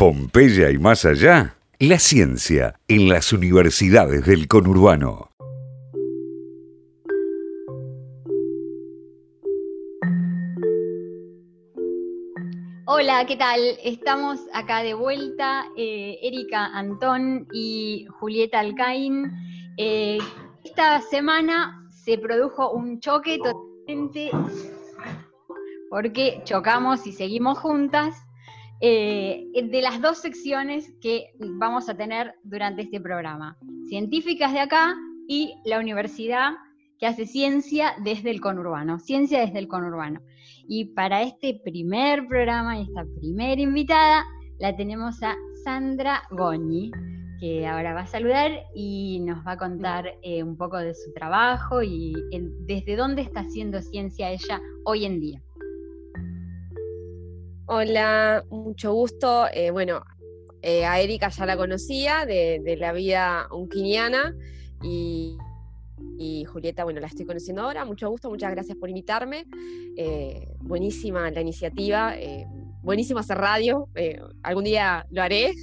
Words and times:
Pompeya 0.00 0.70
y 0.70 0.78
más 0.78 1.04
allá, 1.04 1.58
la 1.78 1.98
ciencia 1.98 2.74
en 2.88 3.10
las 3.10 3.34
universidades 3.34 4.24
del 4.24 4.48
conurbano. 4.48 5.28
Hola, 12.86 13.26
¿qué 13.26 13.36
tal? 13.36 13.60
Estamos 13.84 14.40
acá 14.54 14.82
de 14.82 14.94
vuelta, 14.94 15.66
eh, 15.76 16.16
Erika 16.22 16.68
Antón 16.68 17.46
y 17.52 18.06
Julieta 18.20 18.60
Alcaín. 18.60 19.30
Eh, 19.76 20.16
esta 20.64 21.02
semana 21.02 21.86
se 21.90 22.16
produjo 22.16 22.70
un 22.70 23.00
choque 23.00 23.36
totalmente 23.36 24.30
porque 25.90 26.40
chocamos 26.44 27.06
y 27.06 27.12
seguimos 27.12 27.58
juntas 27.58 28.14
eh, 28.80 29.46
de 29.54 29.82
las 29.82 30.00
dos 30.00 30.18
secciones 30.18 30.92
que 31.00 31.32
vamos 31.38 31.88
a 31.88 31.96
tener 31.96 32.34
durante 32.42 32.82
este 32.82 33.00
programa, 33.00 33.58
científicas 33.88 34.52
de 34.52 34.60
acá 34.60 34.94
y 35.28 35.54
la 35.64 35.78
universidad 35.78 36.52
que 36.98 37.06
hace 37.06 37.26
ciencia 37.26 37.94
desde 38.04 38.30
el 38.30 38.40
conurbano, 38.40 38.98
ciencia 38.98 39.40
desde 39.40 39.58
el 39.58 39.68
conurbano. 39.68 40.20
Y 40.68 40.86
para 40.86 41.22
este 41.22 41.60
primer 41.64 42.26
programa 42.26 42.78
y 42.78 42.82
esta 42.82 43.04
primera 43.18 43.60
invitada 43.60 44.24
la 44.58 44.76
tenemos 44.76 45.22
a 45.22 45.34
Sandra 45.64 46.22
Goñi, 46.30 46.90
que 47.40 47.66
ahora 47.66 47.94
va 47.94 48.02
a 48.02 48.06
saludar 48.06 48.50
y 48.74 49.20
nos 49.20 49.44
va 49.46 49.52
a 49.52 49.56
contar 49.56 50.06
eh, 50.22 50.42
un 50.42 50.56
poco 50.56 50.76
de 50.76 50.94
su 50.94 51.12
trabajo 51.14 51.82
y 51.82 52.12
desde 52.66 52.96
dónde 52.96 53.22
está 53.22 53.40
haciendo 53.40 53.80
ciencia 53.80 54.30
ella 54.30 54.60
hoy 54.84 55.06
en 55.06 55.20
día. 55.20 55.42
Hola, 57.72 58.44
mucho 58.50 58.92
gusto. 58.92 59.46
Eh, 59.52 59.70
bueno, 59.70 60.02
eh, 60.60 60.84
a 60.84 60.98
Erika 60.98 61.28
ya 61.28 61.46
la 61.46 61.56
conocía 61.56 62.26
de, 62.26 62.76
la 62.76 62.92
vida 62.92 63.46
unquiniana 63.52 64.34
y, 64.82 65.38
Julieta, 66.46 66.82
bueno, 66.82 66.98
la 66.98 67.06
estoy 67.06 67.26
conociendo 67.26 67.62
ahora. 67.62 67.84
Mucho 67.84 68.10
gusto, 68.10 68.28
muchas 68.28 68.50
gracias 68.50 68.76
por 68.76 68.88
invitarme. 68.88 69.44
Eh, 69.96 70.48
buenísima 70.58 71.30
la 71.30 71.42
iniciativa, 71.42 72.12
buenísimo 72.82 73.20
hacer 73.20 73.38
radio. 73.38 73.88
algún 74.42 74.64
día 74.64 75.06
lo 75.10 75.22
haré. 75.22 75.54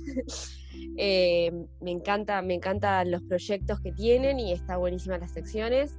me 1.82 1.92
encanta, 1.92 2.42
me 2.42 2.54
encantan 2.54 3.12
los 3.12 3.22
proyectos 3.24 3.82
que 3.82 3.92
tienen 3.92 4.40
y 4.40 4.54
está 4.54 4.78
buenísima 4.78 5.18
las 5.18 5.32
secciones. 5.32 5.92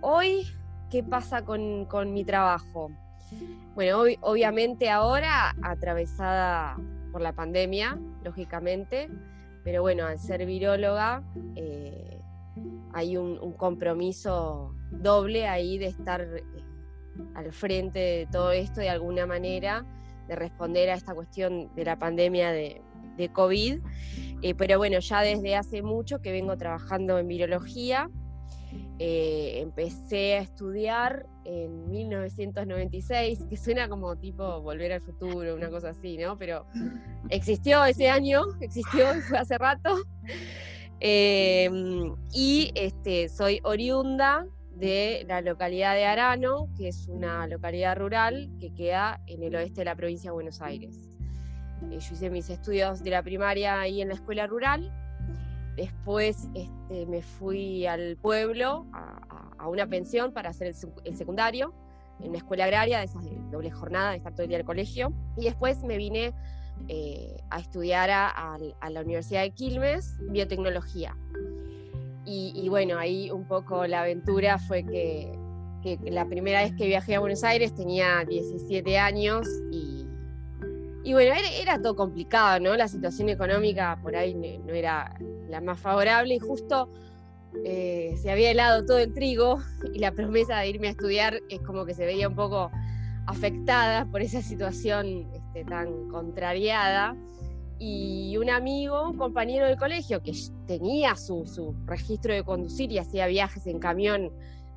hoy, 0.00 0.48
¿qué 0.90 1.04
pasa 1.04 1.44
con 1.44 2.12
mi 2.12 2.24
trabajo? 2.24 2.90
Bueno, 3.76 4.04
obviamente 4.22 4.88
ahora 4.88 5.54
atravesada 5.60 6.78
por 7.12 7.20
la 7.20 7.34
pandemia, 7.34 7.98
lógicamente, 8.24 9.10
pero 9.64 9.82
bueno, 9.82 10.06
al 10.06 10.18
ser 10.18 10.46
viróloga 10.46 11.22
eh, 11.56 12.18
hay 12.94 13.18
un, 13.18 13.52
compromiso 13.52 14.74
doble 14.90 15.46
ahí 15.46 15.76
de 15.76 15.88
estar 15.88 16.22
eh, 16.22 16.42
al 17.34 17.52
frente 17.52 17.98
de 17.98 18.28
todo 18.32 18.50
esto 18.50 18.80
de 18.80 18.88
alguna 18.88 19.26
manera, 19.26 19.84
de 20.26 20.36
responder 20.36 20.88
a 20.88 20.94
esta 20.94 21.14
cuestión 21.14 21.70
de 21.74 21.84
la 21.84 21.98
pandemia 21.98 22.52
de, 22.52 22.80
COVID. 23.34 23.80
Eh, 24.40 24.54
pero 24.54 24.78
bueno, 24.78 25.00
ya 25.00 25.20
desde 25.20 25.54
hace 25.54 25.82
mucho 25.82 26.22
que 26.22 26.32
vengo 26.32 26.56
trabajando 26.56 27.18
en 27.18 27.28
virología 27.28 28.08
eh, 28.98 29.60
empecé 29.60 30.36
a 30.36 30.40
estudiar 30.40 31.26
en 31.44 31.90
1996, 31.90 33.44
que 33.48 33.56
suena 33.56 33.88
como 33.88 34.16
tipo 34.16 34.62
volver 34.62 34.92
al 34.92 35.02
futuro, 35.02 35.54
una 35.54 35.68
cosa 35.68 35.90
así, 35.90 36.16
¿no? 36.16 36.38
Pero 36.38 36.64
existió 37.28 37.84
ese 37.84 38.08
año, 38.08 38.42
existió, 38.60 39.06
fue 39.28 39.38
hace 39.38 39.58
rato. 39.58 39.96
Em, 40.98 42.16
y 42.32 42.72
este, 42.74 43.28
soy 43.28 43.60
oriunda 43.64 44.46
de 44.76 45.26
la 45.28 45.42
localidad 45.42 45.94
de 45.94 46.06
Arano, 46.06 46.70
que 46.74 46.88
es 46.88 47.06
una 47.08 47.46
localidad 47.46 47.98
rural 47.98 48.50
que 48.58 48.72
queda 48.72 49.20
en 49.26 49.42
el 49.42 49.54
oeste 49.56 49.82
de 49.82 49.84
la 49.84 49.94
provincia 49.94 50.30
de 50.30 50.34
Buenos 50.34 50.62
Aires. 50.62 51.10
Eh, 51.90 51.98
yo 51.98 52.14
hice 52.14 52.30
mis 52.30 52.48
estudios 52.48 53.02
de 53.02 53.10
la 53.10 53.22
primaria 53.22 53.78
ahí 53.78 54.00
en 54.00 54.08
la 54.08 54.14
escuela 54.14 54.46
rural 54.46 54.90
Después 55.76 56.48
este, 56.54 57.04
me 57.06 57.20
fui 57.20 57.86
al 57.86 58.16
pueblo 58.16 58.86
a, 58.92 59.68
una 59.68 59.86
pensión 59.86 60.32
para 60.32 60.50
hacer 60.50 60.68
el, 61.04 61.16
secundario 61.16 61.74
en 62.20 62.28
una 62.30 62.38
escuela 62.38 62.64
agraria, 62.64 63.00
de 63.00 63.04
esas 63.04 63.24
de 63.24 63.36
doble 63.50 63.70
jornada, 63.70 64.12
de 64.12 64.18
estar 64.18 64.32
todo 64.32 64.44
el 64.44 64.48
día 64.48 64.56
en 64.56 64.60
el 64.60 64.66
colegio. 64.66 65.12
Y 65.36 65.44
después 65.44 65.82
me 65.82 65.96
vine 65.96 66.32
eh, 66.88 67.36
a 67.50 67.58
estudiar 67.58 68.10
a, 68.10 68.56
la 68.88 69.00
Universidad 69.00 69.42
de 69.42 69.50
Quilmes 69.50 70.16
biotecnología. 70.30 71.16
Y, 72.24 72.68
bueno, 72.68 72.98
ahí 72.98 73.30
un 73.30 73.46
poco 73.46 73.86
la 73.86 74.00
aventura 74.00 74.58
fue 74.58 74.84
que, 74.84 75.32
la 76.04 76.26
primera 76.26 76.62
vez 76.62 76.74
que 76.74 76.86
viajé 76.86 77.14
a 77.14 77.20
Buenos 77.20 77.44
Aires 77.44 77.72
tenía 77.72 78.24
17 78.24 78.98
años 78.98 79.46
y, 79.70 80.04
y 81.04 81.12
bueno, 81.12 81.32
era, 81.60 81.80
todo 81.80 81.94
complicado, 81.94 82.58
¿no? 82.58 82.74
La 82.76 82.88
situación 82.88 83.28
económica 83.28 83.96
por 84.02 84.16
ahí 84.16 84.34
no 84.34 84.72
era 84.72 85.16
la 85.48 85.60
más 85.60 85.80
favorable 85.80 86.34
y 86.34 86.38
justo 86.38 86.88
eh, 87.64 88.14
se 88.20 88.30
había 88.30 88.50
helado 88.50 88.84
todo 88.84 88.98
el 88.98 89.12
trigo 89.12 89.58
y 89.94 89.98
la 89.98 90.12
promesa 90.12 90.58
de 90.58 90.68
irme 90.68 90.88
a 90.88 90.90
estudiar 90.90 91.40
es 91.48 91.60
como 91.60 91.84
que 91.84 91.94
se 91.94 92.04
veía 92.04 92.28
un 92.28 92.34
poco 92.34 92.70
afectada 93.26 94.04
por 94.06 94.22
esa 94.22 94.42
situación 94.42 95.28
este, 95.34 95.64
tan 95.64 96.08
contrariada. 96.08 97.16
Y 97.78 98.34
un 98.38 98.48
amigo, 98.48 99.10
un 99.10 99.18
compañero 99.18 99.66
del 99.66 99.76
colegio 99.76 100.22
que 100.22 100.32
tenía 100.66 101.14
su, 101.14 101.74
registro 101.84 102.32
de 102.32 102.42
conducir 102.42 102.90
y 102.90 102.98
hacía 102.98 103.26
viajes 103.26 103.66
en 103.66 103.78
camión 103.80 104.32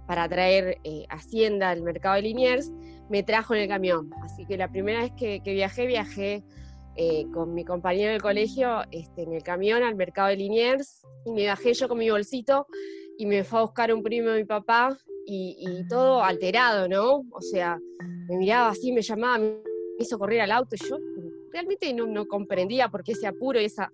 para 0.05 0.27
traer 0.27 0.79
eh, 0.83 1.05
Hacienda 1.09 1.69
al 1.69 1.81
mercado 1.81 2.15
de 2.15 2.23
Liniers, 2.23 2.69
me 3.09 3.23
trajo 3.23 3.55
en 3.55 3.61
el 3.61 3.67
camión. 3.69 4.09
Así 4.21 4.45
que 4.45 4.57
la 4.57 4.67
primera 4.67 4.99
vez 4.99 5.13
que, 5.13 5.39
que 5.41 5.53
viajé, 5.53 5.85
viajé 5.85 6.43
eh, 7.01 7.27
con 7.33 7.53
mi 7.53 7.63
compañero 7.63 8.11
del 8.11 8.21
colegio 8.21 8.81
este, 8.91 9.21
en 9.21 9.31
el 9.31 9.41
camión 9.41 9.83
al 9.83 9.95
mercado 9.95 10.27
de 10.27 10.35
Liniers 10.35 11.01
y 11.25 11.31
me 11.31 11.47
bajé 11.47 11.73
yo 11.73 11.87
con 11.87 11.97
mi 11.97 12.09
bolsito 12.09 12.67
y 13.17 13.25
me 13.25 13.45
fue 13.45 13.59
a 13.59 13.61
buscar 13.61 13.93
un 13.93 14.03
primo 14.03 14.31
de 14.31 14.39
mi 14.39 14.45
papá 14.45 14.97
y, 15.25 15.87
todo 15.87 16.21
alterado, 16.21 16.89
¿no? 16.89 17.23
O 17.31 17.39
sea, 17.39 17.79
me 18.27 18.35
miraba 18.35 18.71
así, 18.71 18.91
me 18.91 19.01
llamaba, 19.01 19.37
me 19.37 19.61
hizo 19.97 20.19
correr 20.19 20.41
al 20.41 20.51
auto 20.51 20.75
y 20.75 20.89
yo 20.89 20.97
realmente 21.53 21.93
no, 21.93 22.27
comprendía 22.27 22.89
por 22.89 23.01
qué 23.01 23.13
ese 23.13 23.27
apuro 23.27 23.61
y 23.61 23.65
esa 23.65 23.89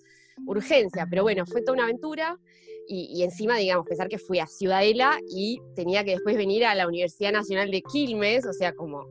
urgencia, 0.48 1.06
pero 1.08 1.22
bueno, 1.22 1.46
fue 1.46 1.62
toda 1.62 1.74
una 1.74 1.84
aventura 1.84 2.40
y, 2.88 3.12
y, 3.14 3.22
encima, 3.22 3.58
digamos, 3.58 3.86
pensar 3.86 4.08
que 4.08 4.18
fui 4.18 4.40
a 4.40 4.48
Ciudadela 4.48 5.20
y 5.30 5.62
tenía 5.76 6.04
que 6.04 6.14
después 6.14 6.36
venir 6.38 6.66
a 6.66 6.74
la 6.74 6.88
Universidad 6.88 7.34
Nacional 7.34 7.70
de 7.70 7.84
Quilmes, 7.84 8.48
o 8.48 8.54
sea, 8.54 8.74
como 8.74 9.06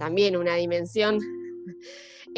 también 0.00 0.36
una 0.36 0.56
dimensión 0.56 1.20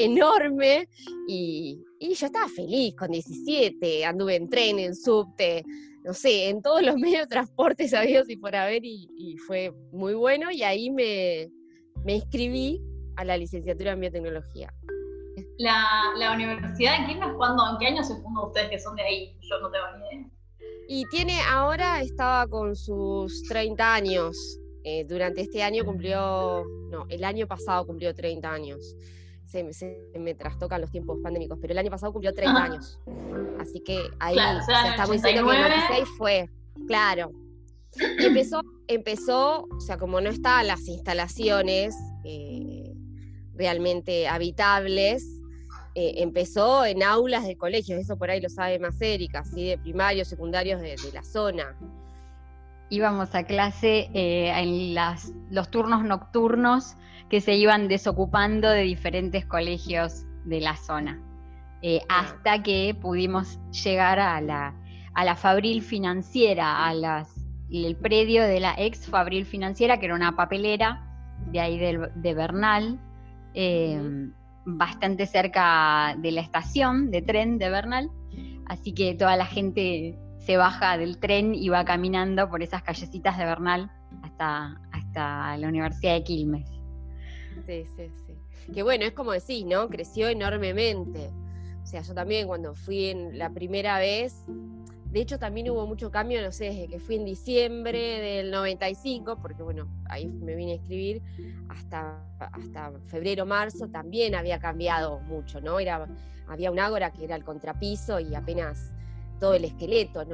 enorme 0.05 0.89
y, 1.27 1.85
yo 2.01 2.27
estaba 2.27 2.49
feliz 2.49 2.95
con 2.97 3.11
17, 3.11 4.05
anduve 4.05 4.37
en 4.37 4.49
tren, 4.49 4.79
en 4.79 4.95
subte, 4.95 5.65
no 6.05 6.15
sé, 6.15 6.49
en 6.49 6.63
todos 6.63 6.83
los 6.83 6.97
medios 6.97 7.23
de 7.23 7.27
transporte 7.27 7.89
sabidos 7.89 8.29
y 8.29 8.37
por 8.37 8.55
haber 8.57 8.85
y, 8.85 9.37
fue 9.47 9.73
muy 9.93 10.15
bueno 10.15 10.51
y 10.51 10.63
ahí 10.63 10.91
me, 10.91 11.51
inscribí 12.07 12.81
a 13.17 13.25
la 13.25 13.37
licenciatura 13.37 13.93
en 13.93 14.01
biotecnología. 14.01 14.73
La, 15.59 16.33
universidad 16.35 16.97
en 16.97 17.07
Quilmes, 17.07 17.35
¿cuándo, 17.37 17.63
en 17.71 17.79
qué 17.79 17.87
año 17.89 18.03
se 18.03 18.15
fundó 18.23 18.47
ustedes 18.47 18.71
que 18.71 18.79
son 18.79 18.97
de 18.97 19.03
ahí? 19.03 19.39
Yo 19.43 19.61
no 19.61 19.71
tengo 19.71 19.85
ni 19.99 20.19
idea. 20.19 20.31
Y 20.89 21.05
tiene, 21.07 21.39
ahora 21.49 22.01
estaba 22.01 22.47
con 22.49 22.75
sus 22.75 23.43
30 23.45 23.95
años. 23.95 24.59
Eh, 24.83 25.05
durante 25.05 25.43
este 25.43 25.63
año 25.63 25.85
cumplió, 25.85 26.65
no, 26.91 27.05
el 27.11 27.23
año 27.23 27.47
pasado 27.47 27.87
cumplió 27.87 28.15
30 28.15 28.51
años 28.51 28.97
se, 29.51 30.11
me 30.19 30.35
trastocan 30.35 30.81
los 30.81 30.91
tiempos 30.91 31.19
pandémicos, 31.23 31.59
pero 31.61 31.73
el 31.73 31.79
año 31.79 31.91
pasado 31.91 32.13
cumplió 32.13 32.33
30 32.35 32.63
añmuy 32.63 32.77
años. 32.77 33.01
Así 33.59 33.81
que 33.81 34.09
ahí 34.19 34.37
está 34.37 35.07
muy 35.07 35.19
cerca 35.19 35.35
que 35.35 35.39
el 35.39 35.45
96 35.45 36.09
fue, 36.17 36.49
claro. 36.87 37.33
Y 38.19 38.25
empezó, 38.25 38.63
empezó, 38.87 39.65
o 39.65 39.81
sea, 39.81 39.99
como 39.99 40.21
no 40.21 40.31
estaban 40.31 40.69
las 40.69 40.87
instalaciones 40.87 41.95
eh, 42.25 42.93
realmente 43.55 44.29
habitables, 44.29 45.25
eh, 45.97 46.23
empezó 46.23 46.85
en 46.85 47.03
aulas 47.03 47.45
de 47.45 47.57
colegios, 47.57 48.01
eso 48.01 48.17
por 48.17 48.31
ahí 48.31 48.41
lo 48.41 48.49
sabe 48.49 48.79
más 48.79 49.01
Erika, 49.01 49.45
¿sí? 49.45 49.71
de 49.71 49.79
primarios, 49.79 50.29
secundarios 50.29 50.81
de, 50.81 50.97
la 51.13 51.25
zona. 51.25 51.77
Íbamos 52.91 53.35
a 53.35 53.45
clase 53.45 54.11
eh, 54.13 54.53
en 54.55 54.95
las, 54.95 55.33
los 55.51 55.71
turnos 55.71 56.05
nocturnos 56.05 56.97
que 57.29 57.41
se 57.41 57.55
iban 57.55 57.89
desocupando 57.89 58.69
de 58.69 58.83
diferentes 58.83 59.47
colegios 59.47 60.25
de 60.45 60.61
la 60.61 60.77
zona, 60.77 61.23
eh, 61.83 62.01
hasta 62.09 62.63
que 62.63 62.97
pudimos 63.01 63.59
llegar 63.71 64.19
a 64.19 64.41
la, 64.41 64.75
a 65.15 65.25
la 65.25 65.37
Fabril 65.37 65.83
Financiera, 65.83 66.85
a 66.87 66.93
las, 66.93 67.33
el 67.71 67.97
predio 67.97 68.43
de 68.43 68.59
la 68.59 68.75
ex 68.77 69.07
Fabril 69.07 69.47
Financiera, 69.47 69.99
que 69.99 70.07
era 70.07 70.15
una 70.15 70.35
papelera 70.35 71.07
de 71.47 71.61
ahí 71.61 71.79
de, 71.79 72.35
Bernal. 72.35 72.99
Eh, 73.55 74.31
bastante 74.65 75.27
cerca 75.27 76.17
de 76.19 76.33
la 76.33 76.41
estación 76.41 77.11
de 77.11 77.23
tren 77.23 77.59
de 77.59 77.71
Bernal, 77.71 78.11
así 78.67 78.93
que 78.93 79.15
toda 79.15 79.37
la 79.37 79.47
gente 79.47 80.19
se 80.41 80.57
baja 80.57 80.97
del 80.97 81.19
tren 81.19 81.55
y 81.55 81.69
va 81.69 81.85
caminando 81.85 82.49
por 82.49 82.63
esas 82.63 82.83
callecitas 82.83 83.37
de 83.39 83.45
Bernal 83.45 83.91
hasta, 84.23 84.81
hasta 84.91 85.57
la 85.57 85.69
Universidad 85.69 86.15
de 86.15 86.25
Quilmes. 86.25 86.69
Sí, 87.67 87.85
sí, 87.97 88.11
sí. 88.27 88.73
Que 88.73 88.83
bueno, 88.83 89.05
es 89.05 89.13
como 89.13 89.33
decís, 89.33 89.65
¿no? 89.67 89.89
Creció 89.89 90.29
enormemente. 90.29 91.31
O 91.83 91.87
sea, 91.87 92.03
yo 92.03 92.15
también 92.15 92.47
cuando 92.47 92.75
fui 92.75 93.07
en 93.07 93.39
la 93.39 93.51
primera 93.51 93.99
vez, 93.99 94.45
de 95.11 95.21
hecho 95.21 95.39
también 95.39 95.69
hubo 95.71 95.87
mucho 95.87 96.11
cambio, 96.11 96.41
no 96.41 96.53
sé, 96.53 96.67
desde 96.67 96.89
que 96.89 97.01
fui 97.01 97.17
en 97.17 97.25
diciembre 97.25 98.21
del 98.21 98.51
95, 98.51 99.39
porque 99.43 99.63
bueno, 99.63 99.89
ahí 100.07 100.27
me 100.27 100.55
vine 100.55 100.73
a 100.73 100.75
escribir, 100.77 101.23
hasta, 101.69 102.25
hasta 102.39 102.93
febrero, 103.07 103.45
marzo, 103.45 103.89
también 103.89 104.35
había 104.35 104.59
cambiado 104.59 105.21
mucho, 105.21 105.61
¿no? 105.61 105.81
Era, 105.81 106.07
había 106.49 106.71
un 106.71 106.79
ágora 106.79 107.11
que 107.11 107.25
era 107.25 107.37
el 107.37 107.45
contrapiso 107.45 108.21
y 108.21 108.35
apenas 108.35 108.93
todo 109.41 109.55
el 109.55 109.65
esqueleto, 109.65 110.25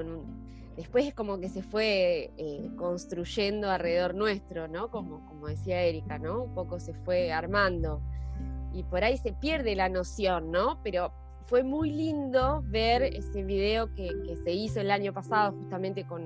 después 0.77 1.07
es 1.07 1.15
como 1.15 1.39
que 1.39 1.49
se 1.49 1.63
fue 1.63 2.33
eh, 2.37 2.71
construyendo 2.77 3.71
alrededor 3.71 4.15
nuestro, 4.15 4.69
¿no? 4.69 4.91
Como, 4.91 5.25
como 5.27 5.47
decía 5.47 5.83
Erika, 5.83 6.19
¿no? 6.19 6.43
Un 6.43 6.55
poco 6.55 6.79
se 6.79 6.93
fue 6.93 7.33
armando. 7.33 8.03
Y 8.75 8.83
por 8.83 9.05
ahí 9.05 9.17
se 9.17 9.33
pierde 9.33 9.75
la 9.75 9.89
noción, 9.89 10.51
¿no? 10.51 10.81
Pero 10.83 11.13
fue 11.47 11.63
muy 11.63 11.91
lindo 11.91 12.63
ver 12.67 13.05
ese 13.05 13.43
video 13.43 13.95
que, 13.95 14.11
se 14.45 14.53
hizo 14.53 14.81
el 14.81 14.91
año 14.91 15.15
pasado 15.15 15.53
justamente 15.53 16.05
con, 16.05 16.25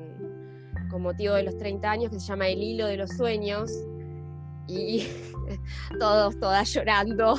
con, 0.91 1.03
motivo 1.03 1.35
de 1.35 1.45
los 1.45 1.57
30 1.59 1.89
años, 1.91 2.11
que 2.11 2.19
se 2.19 2.27
llama 2.27 2.49
El 2.49 2.63
hilo 2.63 2.87
de 2.87 2.97
los 2.97 3.11
sueños. 3.11 3.71
Y 4.67 5.07
todos, 6.01 6.39
todas 6.41 6.73
llorando 6.73 7.37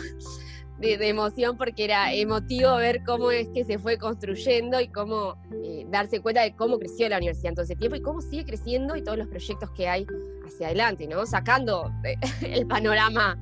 de, 0.81 1.07
emoción 1.07 1.57
porque 1.57 1.83
era 1.83 2.13
emotivo 2.13 2.75
ver 2.75 3.04
cómo 3.04 3.31
es 3.31 3.48
que 3.50 3.63
se 3.63 3.78
fue 3.78 3.98
construyendo 3.98 4.81
y 4.81 4.88
cómo 4.88 5.36
eh, 5.63 5.86
darse 5.89 6.19
cuenta 6.19 6.42
de 6.42 6.56
cómo 6.56 6.80
creció 6.80 7.07
la 7.07 7.18
universidad 7.18 7.50
en 7.50 7.56
todo 7.56 7.66
ese 7.66 7.75
tiempo 7.75 7.95
y 7.95 8.01
cómo 8.01 8.22
sigue 8.22 8.45
creciendo 8.45 8.95
y 8.95 9.04
todos 9.04 9.18
los 9.18 9.28
proyectos 9.28 9.69
que 9.72 9.88
hay 9.88 10.06
hacia 10.45 10.68
adelante, 10.68 11.07
¿no? 11.07 11.25
Sacando 11.25 11.92
eh, 12.04 12.16
el 12.42 12.66
panorama 12.68 13.38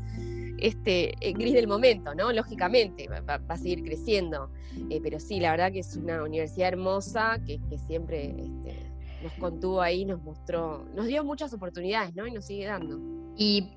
este, 0.58 1.14
eh, 1.26 1.34
gris 1.34 1.54
del 1.54 1.68
momento, 1.68 2.14
¿no? 2.14 2.32
Lógicamente, 2.34 3.08
va, 3.08 3.42
a 3.48 3.58
seguir 3.58 3.84
creciendo. 3.84 4.52
pero 5.02 5.20
sí, 5.20 5.40
la 5.40 5.52
verdad 5.52 5.72
que 5.72 5.80
es 5.80 5.96
una 5.96 6.22
universidad 6.24 6.70
hermosa 6.70 7.40
que, 7.46 7.60
siempre 7.88 8.36
este, 8.38 8.92
nos 9.24 9.34
contuvo 9.34 9.82
ahí, 9.82 10.04
nos 10.04 10.22
mostró, 10.22 10.86
nos 10.94 11.08
dio 11.08 11.24
muchas 11.24 11.54
oportunidades, 11.54 12.14
¿no? 12.16 12.28
Y 12.28 12.32
nos 12.32 12.46
sigue 12.46 12.66
dando. 12.66 13.00
Y, 13.42 13.70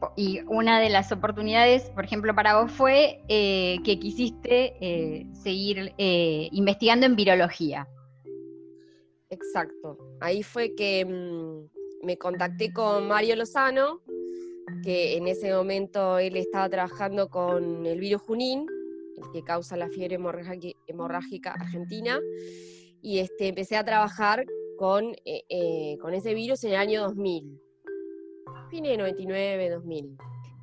una 0.49 0.81
de 0.81 0.91
las 0.91 1.13
oportunidades, 1.13 1.89
por 1.91 2.05
ejemplo, 2.05 2.35
para 2.35 2.61
vos 2.61 2.73
fue 2.73 3.23
eh, 3.29 3.79
que 3.85 3.97
quisiste 4.01 4.75
eh, 4.81 5.25
seguir 5.33 5.95
eh, 5.99 6.49
investigando 6.51 7.07
en 7.07 7.15
virología. 7.15 7.89
Exacto. 9.31 9.99
Ahí 10.21 10.43
fue 10.43 10.75
que 10.75 11.05
mm, 11.05 12.05
me 12.05 12.19
contacté 12.19 12.73
con 12.73 13.07
Mario 13.07 13.37
Lozano, 13.37 14.01
que 14.83 15.17
en 15.17 15.29
ese 15.29 15.53
momento 15.55 16.19
él 16.19 16.37
estaba 16.37 16.69
trabajando 16.69 17.29
con 17.29 17.87
el 17.87 18.01
virus 18.01 18.23
Junín, 18.23 18.67
el 19.17 19.31
que 19.33 19.45
causa 19.45 19.77
la 19.77 19.89
fiebre 19.91 20.19
hemorrágica 20.89 21.53
argentina, 21.53 22.19
y 23.01 23.21
este, 23.21 23.47
empecé 23.47 23.77
a 23.77 23.85
trabajar 23.85 24.45
con, 24.77 25.15
con 26.01 26.15
ese 26.15 26.35
virus 26.35 26.65
en 26.65 26.71
el 26.73 26.79
año 26.79 27.03
2000 27.03 27.62
de 28.81 28.97
99, 28.97 29.71
2000. 29.71 30.17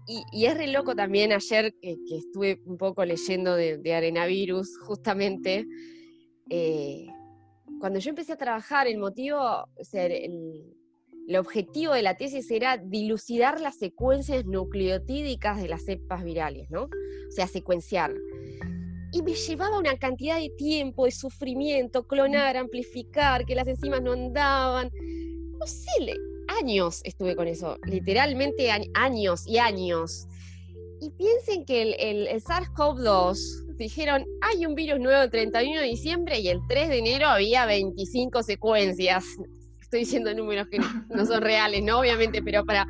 Y, 0.07 0.45
es 0.45 0.57
re 0.57 0.67
loco 0.67 0.95
también 0.95 1.31
ayer 1.31 1.73
que, 1.79 1.95
estuve 2.09 2.59
un 2.65 2.77
poco 2.77 3.05
leyendo 3.05 3.55
de, 3.55 3.93
Arenavirus, 3.93 4.77
justamente, 4.79 5.67
eh, 6.49 7.05
cuando 7.79 7.99
yo 7.99 8.09
empecé 8.09 8.33
a 8.33 8.37
trabajar, 8.37 8.87
el 8.87 8.97
motivo, 8.97 9.37
o 9.39 9.83
sea, 9.83 10.05
el, 10.05 10.75
objetivo 11.37 11.93
de 11.93 12.01
la 12.01 12.17
tesis 12.17 12.49
era 12.49 12.77
dilucidar 12.77 13.61
las 13.61 13.77
secuencias 13.77 14.45
nucleotídicas 14.45 15.61
de 15.61 15.69
las 15.69 15.85
cepas 15.85 16.23
virales, 16.23 16.71
¿no? 16.71 16.85
O 16.85 17.31
sea, 17.31 17.45
secuenciar. 17.45 18.15
Y 19.11 19.21
me 19.21 19.35
llevaba 19.35 19.77
una 19.77 19.95
cantidad 19.97 20.39
de 20.39 20.49
tiempo, 20.57 21.05
de 21.05 21.11
sufrimiento, 21.11 22.07
clonar, 22.07 22.57
amplificar, 22.57 23.45
que 23.45 23.53
las 23.53 23.67
enzimas 23.67 24.01
no 24.01 24.13
andaban. 24.13 24.89
No 25.59 25.67
sé, 25.67 26.15
años 26.59 27.01
estuve 27.03 27.35
con 27.35 27.47
eso, 27.47 27.77
literalmente 27.85 28.69
años 28.93 29.47
y 29.47 29.57
años. 29.57 30.27
Y 31.01 31.11
piensen 31.11 31.65
que 31.65 31.81
el, 31.81 32.27
el, 32.27 32.43
SARS-CoV-2 32.43 33.77
dijeron, 33.77 34.25
hay 34.41 34.65
un 34.65 34.75
virus 34.75 34.99
nuevo 34.99 35.21
el 35.21 35.29
31 35.29 35.79
de 35.79 35.87
diciembre 35.87 36.39
y 36.39 36.49
el 36.49 36.59
3 36.67 36.89
de 36.89 36.97
enero 36.97 37.27
había 37.27 37.65
25 37.65 38.43
secuencias. 38.43 39.23
Estoy 39.79 40.01
diciendo 40.01 40.33
números 40.33 40.67
que 40.69 40.79
no 41.09 41.25
son 41.25 41.41
reales, 41.41 41.83
¿no? 41.83 41.99
Obviamente, 41.99 42.43
pero 42.43 42.65
para, 42.65 42.85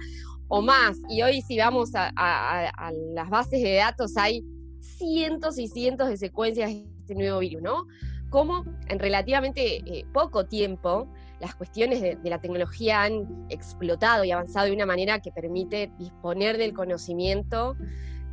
o 0.49 0.61
más. 0.61 0.97
Y 1.07 1.21
hoy 1.21 1.41
si 1.41 1.57
vamos 1.57 1.91
a, 1.93 2.71
las 3.13 3.29
bases 3.29 3.61
de 3.61 3.75
datos 3.75 4.17
hay 4.17 4.43
cientos 4.81 5.57
y 5.57 5.67
cientos 5.67 6.09
de 6.09 6.17
secuencias 6.17 6.69
de 6.69 6.85
este 6.99 7.15
nuevo 7.15 7.39
virus, 7.39 7.61
¿no? 7.61 7.85
Como 8.29 8.65
en 8.89 8.99
relativamente 8.99 9.77
eh, 9.77 10.05
poco 10.11 10.45
tiempo 10.45 11.07
las 11.39 11.55
cuestiones 11.55 12.01
de, 12.01 12.17
la 12.23 12.39
tecnología 12.39 13.03
han 13.03 13.45
explotado 13.49 14.23
y 14.23 14.31
avanzado 14.31 14.67
de 14.67 14.73
una 14.73 14.85
manera 14.85 15.19
que 15.19 15.31
permite 15.31 15.91
disponer 15.97 16.57
del 16.57 16.73
conocimiento 16.73 17.77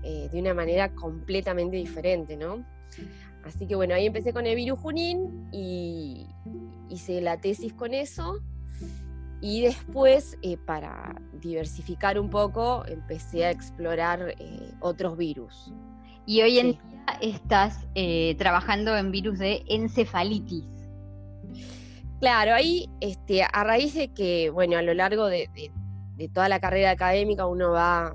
eh, 0.03 0.29
de 0.33 0.41
una 0.41 0.55
manera 0.55 0.93
completamente 0.95 1.77
diferente, 1.77 2.37
¿no? 2.37 2.65
Así 3.45 3.67
que 3.67 3.77
bueno, 3.77 3.95
ahí 3.95 4.07
empecé 4.07 4.33
con 4.33 4.47
el 4.47 4.57
virus 4.57 4.79
Junín 4.81 5.49
y 5.53 6.27
hice 6.89 7.21
la 7.21 7.41
tesis 7.41 7.73
con 7.73 7.95
eso. 7.95 8.41
Y 9.41 9.61
después, 9.63 10.39
eh, 10.43 10.57
para 10.57 11.21
diversificar 11.41 12.19
un 12.19 12.31
poco, 12.31 12.85
empecé 12.87 13.45
a 13.45 13.51
explorar 13.51 14.35
eh, 14.39 14.73
otros 14.81 15.17
virus. 15.17 15.73
Y 16.25 16.43
hoy 16.43 16.59
en 16.59 16.73
día 16.73 17.19
estás 17.21 17.87
trabajando 18.37 18.97
en 18.97 19.13
virus 19.13 19.39
de 19.39 19.63
encefalitis. 19.69 20.65
Claro, 22.21 22.55
ahí 22.55 22.89
este, 23.01 23.43
a 23.43 23.65
raíz 23.65 23.95
de 23.95 24.09
que, 24.09 24.49
bueno, 24.49 24.79
a 24.79 24.83
lo 24.83 24.95
largo 24.95 25.27
de, 25.27 25.51
toda 26.33 26.49
la 26.49 26.61
carrera 26.61 26.91
académica 26.91 27.47
uno 27.47 27.73
va 27.73 28.15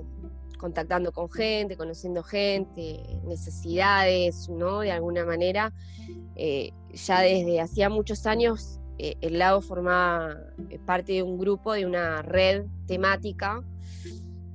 contactando 0.58 1.12
con 1.12 1.30
gente, 1.30 1.76
conociendo 1.76 2.22
gente, 2.24 3.00
necesidades, 3.24 4.48
¿no? 4.48 4.80
De 4.80 4.90
alguna 4.90 5.24
manera. 5.24 5.72
Eh, 6.34 6.72
ya 6.92 7.20
desde 7.20 7.60
hacía 7.60 7.88
muchos 7.88 8.26
años 8.26 8.80
eh, 8.98 9.16
el 9.20 9.38
lago 9.38 9.60
formaba 9.60 10.36
eh, 10.68 10.78
parte 10.84 11.12
de 11.12 11.22
un 11.22 11.38
grupo, 11.38 11.72
de 11.72 11.86
una 11.86 12.22
red 12.22 12.66
temática, 12.86 13.62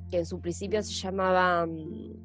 que 0.10 0.20
en 0.20 0.25
su 0.25 0.42
principio 0.42 0.84
se 0.84 0.94
llamaba, 0.94 1.66
mm, 1.66 2.16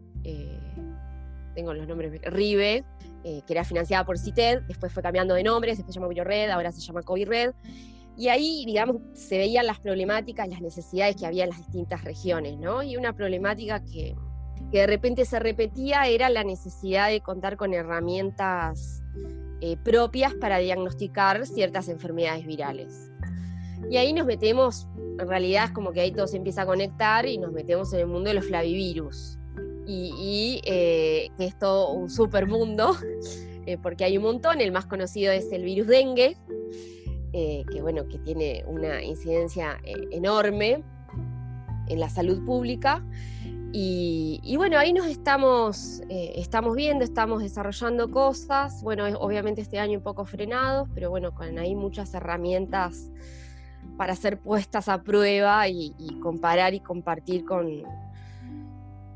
tengo 1.54 1.72
los 1.72 1.86
nombres, 1.86 2.20
RIBE, 2.22 2.84
eh, 3.24 3.42
que 3.46 3.52
era 3.52 3.64
financiada 3.64 4.04
por 4.04 4.18
CITED, 4.18 4.62
después 4.62 4.92
fue 4.92 5.02
cambiando 5.02 5.34
de 5.34 5.42
nombres, 5.44 5.76
después 5.76 5.94
se 5.94 6.00
llama 6.00 6.08
ViroRed, 6.08 6.50
ahora 6.50 6.72
se 6.72 6.80
llama 6.80 7.02
COVID-Red. 7.02 7.52
Y 8.16 8.28
ahí, 8.28 8.64
digamos, 8.66 8.96
se 9.14 9.38
veían 9.38 9.66
las 9.66 9.80
problemáticas, 9.80 10.48
las 10.48 10.60
necesidades 10.60 11.16
que 11.16 11.26
había 11.26 11.44
en 11.44 11.50
las 11.50 11.58
distintas 11.58 12.04
regiones, 12.04 12.58
¿no? 12.58 12.82
Y 12.82 12.96
una 12.96 13.14
problemática 13.14 13.82
que, 13.82 14.14
que 14.70 14.78
de 14.78 14.86
repente 14.86 15.24
se 15.24 15.38
repetía 15.38 16.06
era 16.08 16.28
la 16.28 16.44
necesidad 16.44 17.08
de 17.08 17.20
contar 17.20 17.56
con 17.56 17.72
herramientas 17.72 19.02
eh, 19.60 19.76
propias 19.82 20.34
para 20.34 20.58
diagnosticar 20.58 21.46
ciertas 21.46 21.88
enfermedades 21.88 22.44
virales. 22.44 23.10
Y 23.88 23.96
ahí 23.96 24.12
nos 24.12 24.26
metemos, 24.26 24.88
en 25.18 25.28
realidad 25.28 25.66
es 25.66 25.70
como 25.70 25.92
que 25.92 26.00
ahí 26.00 26.12
todo 26.12 26.26
se 26.26 26.36
empieza 26.36 26.62
a 26.62 26.66
conectar 26.66 27.26
y 27.26 27.38
nos 27.38 27.52
metemos 27.52 27.92
en 27.94 28.00
el 28.00 28.06
mundo 28.08 28.28
de 28.28 28.34
los 28.34 28.46
flavivirus 28.46 29.38
y, 29.86 30.60
eh, 30.64 31.30
que 31.36 31.46
es 31.46 31.58
todo 31.58 31.92
un 31.92 32.10
super 32.10 32.46
mundo, 32.46 32.96
eh, 33.66 33.78
porque 33.78 34.04
hay 34.04 34.16
un 34.16 34.24
montón, 34.24 34.60
el 34.60 34.72
más 34.72 34.86
conocido 34.86 35.32
es 35.32 35.50
el 35.52 35.64
virus 35.64 35.86
dengue, 35.86 36.36
eh, 37.32 37.64
que 37.70 37.80
bueno, 37.80 38.06
que 38.08 38.18
tiene 38.18 38.64
una 38.66 39.02
incidencia 39.02 39.78
enorme 40.10 40.82
en 41.88 42.00
la 42.00 42.08
salud 42.08 42.44
pública. 42.44 43.04
Y, 43.74 44.54
bueno, 44.58 44.78
ahí 44.78 44.92
nos 44.92 45.06
estamos, 45.06 46.02
estamos 46.10 46.76
viendo, 46.76 47.04
estamos 47.04 47.42
desarrollando 47.42 48.10
cosas, 48.10 48.82
bueno, 48.82 49.06
obviamente 49.18 49.62
este 49.62 49.78
año 49.78 49.96
un 49.96 50.04
poco 50.04 50.26
frenados, 50.26 50.90
pero 50.94 51.08
bueno, 51.08 51.34
con 51.34 51.58
ahí 51.58 51.74
muchas 51.74 52.12
herramientas 52.12 53.10
para 53.96 54.14
ser 54.14 54.38
puestas 54.38 54.90
a 54.90 55.02
prueba 55.02 55.66
y 55.68 55.94
comparar 56.20 56.74
y 56.74 56.80
compartir 56.80 57.46
con, 57.46 57.82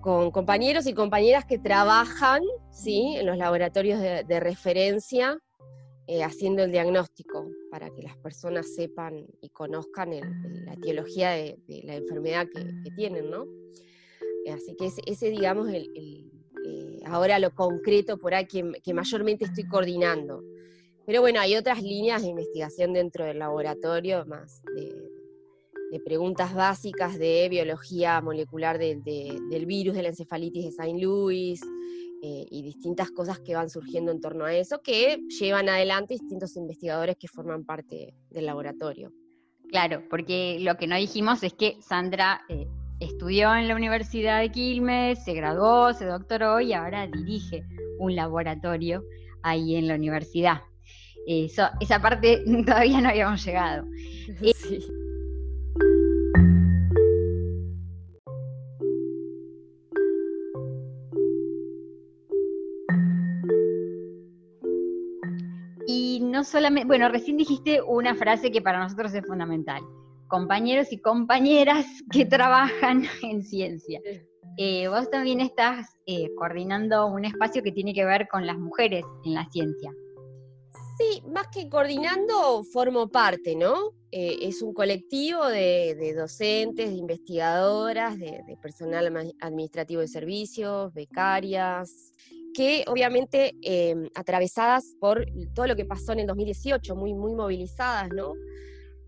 con 0.07 0.31
compañeros 0.31 0.87
y 0.87 0.95
compañeras 0.95 1.45
que 1.47 1.59
trabajan 1.59 2.41
¿sí? 2.71 3.17
en 3.17 3.27
los 3.27 3.37
laboratorios 3.37 4.01
de, 4.01 4.39
referencia 4.39 5.37
eh, 6.07 6.23
haciendo 6.23 6.63
el 6.63 6.71
diagnóstico 6.71 7.51
para 7.73 7.91
que 7.91 8.03
las 8.03 8.17
personas 8.19 8.73
sepan 8.73 9.27
y 9.41 9.49
conozcan 9.49 10.13
la 10.65 10.75
etiología 10.75 11.31
de, 11.31 11.59
la 11.83 11.97
enfermedad 11.97 12.47
que, 12.47 12.91
tienen, 12.95 13.33
¿no? 13.33 13.47
Eh, 14.45 14.53
así 14.53 14.77
que 14.77 14.93
ese, 15.07 15.29
digamos, 15.29 15.71
el, 15.71 15.91
eh, 16.65 17.01
ahora 17.05 17.41
lo 17.41 17.53
concreto 17.53 18.17
por 18.17 18.33
ahí 18.33 18.47
que, 18.47 18.95
mayormente 18.95 19.47
estoy 19.47 19.67
coordinando. 19.67 20.41
Pero 21.05 21.21
bueno, 21.21 21.41
hay 21.41 21.57
otras 21.57 21.83
líneas 21.83 22.23
de 22.23 22.29
investigación 22.29 22.93
dentro 22.93 23.25
del 23.25 23.41
laboratorio, 23.41 24.25
más 24.25 24.63
de, 24.77 25.16
preguntas 26.05 26.55
básicas 26.55 27.19
de 27.19 27.49
biología 27.49 28.21
molecular 28.21 28.79
del 28.79 29.67
virus 29.67 29.95
de 29.95 30.03
la 30.03 30.09
encefalitis 30.09 30.65
de 30.65 30.73
Saint 30.73 31.01
Louis 31.01 31.61
eh, 32.23 32.47
y 32.51 32.63
distintas 32.63 33.11
cosas 33.11 33.39
que 33.41 33.55
van 33.55 33.71
surgiendo 33.71 34.11
en 34.11 34.21
torno 34.21 34.45
a 34.45 34.55
eso, 34.55 34.81
que 34.83 35.19
llevan 35.41 35.69
adelante 35.69 36.15
distintos 36.15 36.57
investigadores 36.57 37.17
que 37.17 37.29
forman 37.29 37.65
parte 37.65 38.15
del 38.31 38.47
laboratorio. 38.47 39.13
Claro, 39.69 40.03
porque 40.09 40.59
lo 40.61 40.77
que 40.77 40.87
no 40.87 40.97
dijimos 40.97 41.43
es 41.43 41.55
que 41.55 41.77
Sandra 41.81 42.43
eh, 42.49 42.67
estudió 43.01 43.55
en 43.55 43.69
la 43.69 43.77
Universidad 43.77 44.41
de 44.41 44.51
Quilmes, 44.51 45.23
se 45.25 45.35
graduó, 45.35 45.93
se 45.93 46.07
doctoró 46.07 46.61
y 46.61 46.73
ahora 46.73 47.07
dirige 47.07 47.65
un 47.99 48.17
laboratorio 48.17 49.05
ahí 49.43 49.77
en 49.77 49.89
la 49.89 49.95
universidad. 49.95 50.63
esa 51.27 52.01
parte 52.01 52.43
todavía 52.67 53.01
no 53.01 53.09
habíamos 53.09 53.45
llegado. 53.45 53.87
Sí. 54.41 55.06
Solamente, 66.47 66.87
bueno, 66.87 67.09
recién 67.09 67.37
dijiste 67.37 67.83
una 67.83 68.15
frase 68.15 68.51
que 68.51 68.63
para 68.63 68.79
nosotros 68.81 69.13
es 69.15 69.27
fundamental 69.27 69.83
compañeros 70.29 70.93
y 70.93 70.99
compañeras 70.99 71.87
que 72.11 72.25
trabajan 72.25 73.05
en 73.23 73.43
ciencia. 73.43 74.01
Eh, 74.59 74.89
vos 74.89 75.11
también 75.11 75.41
estás 75.41 75.87
eh, 76.07 76.31
coordinando 76.37 77.07
un 77.07 77.25
espacio 77.25 77.63
que 77.63 77.73
tiene 77.73 77.93
que 77.93 78.05
ver 78.05 78.27
con 78.29 78.47
las 78.47 78.57
mujeres 78.57 79.05
en 79.25 79.35
la 79.35 79.49
ciencia. 79.51 79.93
Sí, 80.99 81.23
más 81.29 81.49
que 81.49 81.69
coordinando, 81.69 82.65
formo 82.73 83.09
parte, 83.09 83.55
¿no? 83.55 83.91
Eh, 84.11 84.39
es 84.41 84.63
un 84.63 84.73
colectivo 84.73 85.47
de, 85.47 86.15
docentes, 86.17 86.89
de 86.89 86.97
investigadoras, 86.97 88.19
de, 88.19 88.57
personal 88.63 89.35
administrativo 89.41 90.01
de 90.01 90.09
servicios, 90.09 90.95
becarias, 90.95 92.15
que 92.57 92.85
obviamente 92.87 93.55
atravesadas 94.15 94.97
por 94.99 95.27
todo 95.55 95.67
lo 95.67 95.77
que 95.77 95.85
pasó 95.85 96.13
en 96.13 96.21
el 96.21 96.27
2018, 96.27 96.97
muy, 96.97 97.13
muy 97.13 97.35
movilizadas, 97.35 98.09
¿no? 98.15 98.33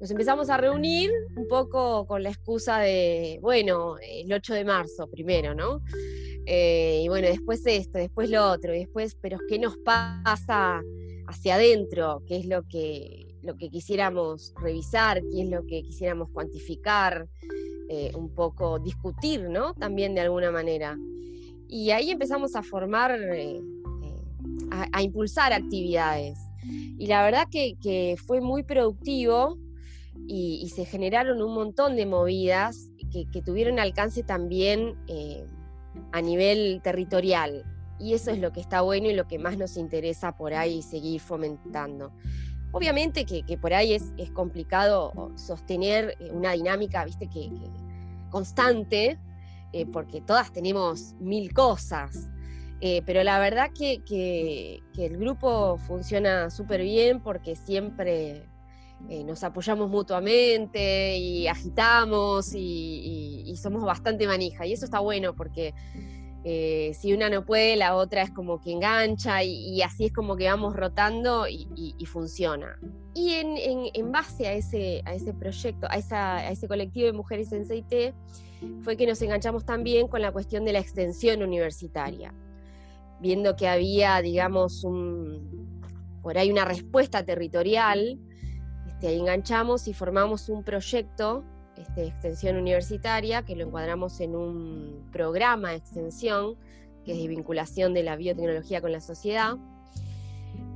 nos 0.00 0.10
empezamos 0.10 0.48
a 0.48 0.56
reunir 0.56 1.10
un 1.34 1.48
poco 1.48 2.06
con 2.06 2.22
la 2.22 2.28
excusa 2.28 2.78
de, 2.78 3.38
bueno, 3.42 3.96
el 3.98 4.32
8 4.32 4.54
de 4.54 4.64
marzo 4.64 5.08
primero, 5.10 5.54
¿no? 5.54 5.80
Eh, 6.46 7.02
y 7.04 7.08
bueno, 7.08 7.28
después 7.28 7.66
esto, 7.66 7.98
después 7.98 8.30
lo 8.30 8.48
otro, 8.48 8.74
y 8.74 8.80
después, 8.80 9.16
pero 9.20 9.38
¿qué 9.48 9.58
nos 9.58 9.76
pasa 9.78 10.80
hacia 11.26 11.56
adentro? 11.56 12.22
¿Qué 12.26 12.36
es 12.36 12.46
lo 12.46 12.62
que, 12.68 13.34
lo 13.42 13.56
que 13.56 13.70
quisiéramos 13.70 14.54
revisar? 14.62 15.20
¿Qué 15.20 15.42
es 15.42 15.48
lo 15.50 15.66
que 15.66 15.82
quisiéramos 15.82 16.30
cuantificar? 16.30 17.28
Eh, 17.90 18.12
un 18.14 18.34
poco 18.34 18.78
discutir, 18.78 19.48
¿no? 19.48 19.74
También 19.74 20.14
de 20.14 20.20
alguna 20.20 20.50
manera. 20.50 20.96
Y 21.68 21.90
ahí 21.90 22.10
empezamos 22.10 22.56
a 22.56 22.62
formar, 22.62 23.12
eh, 23.20 23.60
a, 24.92 25.02
impulsar 25.02 25.52
actividades. 25.52 26.38
Y 26.98 27.06
la 27.06 27.22
verdad 27.22 27.46
que, 27.50 28.16
fue 28.26 28.40
muy 28.40 28.62
productivo 28.62 29.58
y, 30.26 30.70
se 30.74 30.84
generaron 30.84 31.42
un 31.42 31.54
montón 31.54 31.96
de 31.96 32.06
movidas 32.06 32.90
que, 33.12 33.42
tuvieron 33.42 33.78
alcance 33.78 34.22
también 34.22 34.96
eh, 35.06 35.46
a 36.12 36.22
nivel 36.22 36.80
territorial. 36.82 37.64
Y 38.00 38.14
eso 38.14 38.30
es 38.30 38.38
lo 38.38 38.52
que 38.52 38.60
está 38.60 38.80
bueno 38.80 39.08
y 39.08 39.14
lo 39.14 39.26
que 39.26 39.38
más 39.38 39.58
nos 39.58 39.76
interesa 39.76 40.36
por 40.36 40.54
ahí 40.54 40.82
seguir 40.82 41.20
fomentando. 41.20 42.12
Obviamente 42.72 43.24
que, 43.24 43.58
por 43.58 43.72
ahí 43.72 43.94
es, 43.94 44.12
complicado 44.32 45.32
sostener 45.36 46.16
eh, 46.20 46.30
una 46.32 46.52
dinámica, 46.52 47.04
viste, 47.04 47.28
que, 47.28 47.50
constante, 48.30 49.18
eh, 49.72 49.86
porque 49.86 50.20
todas 50.20 50.52
tenemos 50.52 51.14
mil 51.20 51.52
cosas. 51.52 52.28
pero 52.80 53.24
la 53.24 53.40
verdad 53.40 53.70
que, 53.76 54.02
que 54.04 54.82
el 55.06 55.18
grupo 55.18 55.78
funciona 55.78 56.48
súper 56.50 56.82
bien 56.82 57.20
porque 57.20 57.56
siempre 57.56 58.48
eh, 59.08 59.22
nos 59.22 59.44
apoyamos 59.44 59.88
mutuamente 59.88 61.16
y 61.16 61.46
agitamos 61.46 62.52
y, 62.54 63.54
somos 63.56 63.84
bastante 63.84 64.26
manija. 64.26 64.66
Y 64.66 64.72
eso 64.72 64.84
está 64.84 64.98
bueno 65.00 65.34
porque 65.34 65.74
eh, 66.44 66.92
si 66.94 67.12
una 67.12 67.28
no 67.28 67.44
puede, 67.44 67.76
la 67.76 67.96
otra 67.96 68.22
es 68.22 68.30
como 68.30 68.60
que 68.60 68.72
engancha 68.72 69.42
y, 69.42 69.82
así 69.82 70.06
es 70.06 70.12
como 70.12 70.36
que 70.36 70.46
vamos 70.46 70.74
rotando 70.74 71.46
y, 71.48 71.66
funciona. 72.06 72.78
Y 73.14 73.32
en, 73.34 74.12
base 74.12 74.46
a 74.46 74.52
ese, 74.52 75.02
a 75.04 75.14
ese 75.14 75.34
proyecto, 75.34 75.86
a, 75.88 76.36
a 76.36 76.50
ese 76.50 76.68
colectivo 76.68 77.06
de 77.06 77.12
mujeres 77.12 77.52
en 77.52 77.66
CIT, 77.66 78.14
fue 78.82 78.96
que 78.96 79.06
nos 79.06 79.20
enganchamos 79.22 79.64
también 79.64 80.08
con 80.08 80.22
la 80.22 80.32
cuestión 80.32 80.64
de 80.64 80.72
la 80.72 80.78
extensión 80.78 81.42
universitaria, 81.42 82.32
viendo 83.20 83.56
que 83.56 83.68
había, 83.68 84.20
digamos, 84.22 84.84
un, 84.84 85.80
por 86.22 86.38
ahí 86.38 86.50
una 86.50 86.64
respuesta 86.64 87.24
territorial 87.24 88.18
este, 88.98 89.14
enganchamos 89.14 89.86
y 89.86 89.94
formamos 89.94 90.48
un 90.48 90.64
proyecto 90.64 91.44
este, 91.80 92.06
extensión 92.06 92.56
universitaria 92.56 93.42
que 93.42 93.56
lo 93.56 93.64
encuadramos 93.64 94.20
en 94.20 94.34
un 94.34 95.08
programa 95.12 95.70
de 95.70 95.76
extensión 95.76 96.56
que 97.04 97.12
es 97.12 97.18
de 97.18 97.28
vinculación 97.28 97.94
de 97.94 98.02
la 98.02 98.16
biotecnología 98.16 98.80
con 98.82 98.92
la 98.92 99.00
sociedad. 99.00 99.56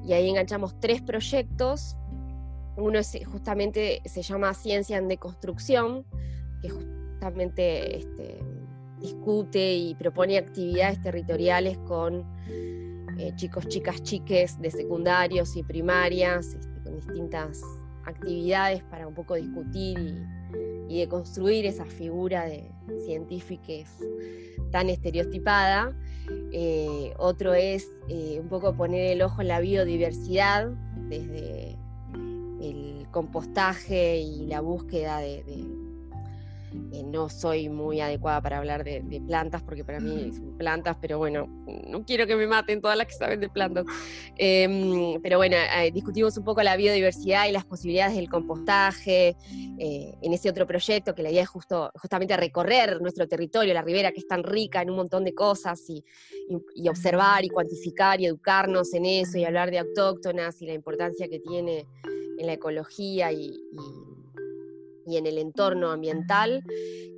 Y 0.04 0.14
ahí 0.14 0.30
enganchamos 0.30 0.80
tres 0.80 1.02
proyectos. 1.02 1.96
Uno 2.76 2.98
es, 2.98 3.18
justamente 3.26 4.00
se 4.06 4.22
llama 4.22 4.54
Ciencia 4.54 4.96
en 4.96 5.08
Deconstrucción, 5.08 6.06
que 6.62 6.70
justamente 6.70 7.98
este, 7.98 8.38
discute 8.98 9.74
y 9.74 9.94
propone 9.94 10.38
actividades 10.38 11.02
territoriales 11.02 11.76
con 11.86 12.24
eh, 13.18 13.32
chicos, 13.36 13.68
chicas, 13.68 14.02
chiques 14.02 14.58
de 14.58 14.70
secundarios 14.70 15.54
y 15.56 15.62
primarias, 15.62 16.56
con 16.82 16.96
distintas 16.96 17.60
actividades 18.06 18.82
para 18.84 19.06
un 19.06 19.14
poco 19.14 19.34
discutir 19.34 19.98
y, 19.98 20.41
de 20.88 21.08
construir 21.08 21.66
esa 21.66 21.84
figura 21.84 22.44
de 22.44 22.70
científica 23.04 23.72
tan 24.70 24.88
estereotipada. 24.88 25.96
Eh, 26.52 27.12
otro 27.18 27.54
es 27.54 27.88
eh, 28.08 28.38
un 28.40 28.48
poco 28.48 28.74
poner 28.74 29.12
el 29.12 29.22
ojo 29.22 29.42
en 29.42 29.48
la 29.48 29.60
biodiversidad 29.60 30.70
desde 31.08 31.76
el 32.60 33.06
compostaje 33.10 34.20
y 34.20 34.46
la 34.46 34.60
búsqueda 34.60 35.18
de 35.18 35.44
eh, 36.92 37.02
no 37.04 37.28
soy 37.28 37.68
muy 37.68 38.00
adecuada 38.00 38.40
para 38.42 38.58
hablar 38.58 38.84
de, 38.84 39.02
plantas, 39.26 39.62
porque 39.62 39.84
para 39.84 39.98
mí 39.98 40.30
son 40.32 40.56
plantas, 40.58 40.96
pero 41.00 41.18
bueno, 41.18 41.46
no 41.86 42.04
quiero 42.04 42.26
que 42.26 42.36
me 42.36 42.46
maten 42.46 42.82
todas 42.82 42.98
las 42.98 43.06
que 43.06 43.14
saben 43.14 43.40
de 43.40 43.48
plantas. 43.48 43.84
Em, 44.36 45.20
pero 45.22 45.36
bueno, 45.36 45.56
eh, 45.56 45.90
discutimos 45.92 46.36
un 46.36 46.44
poco 46.44 46.62
la 46.62 46.76
biodiversidad 46.76 47.46
y 47.48 47.52
las 47.52 47.64
posibilidades 47.64 48.16
del 48.16 48.28
compostaje 48.28 49.36
eh, 49.78 50.14
en 50.20 50.32
ese 50.32 50.48
otro 50.50 50.66
proyecto, 50.66 51.14
que 51.14 51.22
la 51.22 51.30
idea 51.30 51.42
es 51.42 51.48
justo, 51.48 51.90
justamente 51.94 52.36
recorrer 52.36 53.00
nuestro 53.00 53.28
territorio, 53.28 53.72
la 53.74 53.82
ribera, 53.82 54.10
que 54.10 54.20
es 54.20 54.26
tan 54.26 54.42
rica 54.42 54.82
en 54.82 54.90
un 54.90 54.96
montón 54.96 55.24
de 55.24 55.34
cosas, 55.34 55.82
y, 55.88 56.04
observar 56.88 57.44
y 57.44 57.48
cuantificar 57.48 58.20
y 58.20 58.26
educarnos 58.26 58.92
en 58.94 59.06
eso, 59.06 59.38
y 59.38 59.44
hablar 59.44 59.70
de 59.70 59.78
autóctonas 59.78 60.60
y 60.60 60.66
la 60.66 60.74
importancia 60.74 61.28
que 61.28 61.38
tiene 61.38 61.86
en 62.38 62.46
la 62.46 62.54
ecología 62.54 63.32
y 63.32 63.52
y 63.72 64.21
en 65.06 65.26
el 65.26 65.38
entorno 65.38 65.90
ambiental. 65.90 66.62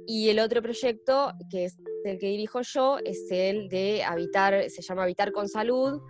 Y 0.07 0.29
el 0.29 0.39
otro 0.39 0.63
proyecto, 0.63 1.33
que 1.51 1.65
es 1.67 1.79
el 2.05 2.19
que 2.19 2.27
dirijo 2.29 2.61
yo, 2.63 2.99
es 3.05 3.31
el 3.31 3.69
de 3.69 4.05
Habitar, 4.05 4.69
se 4.71 4.83
llama 4.83 5.05
Habitar 5.05 5.33
con 5.33 5.49
Salud, 5.49 6.01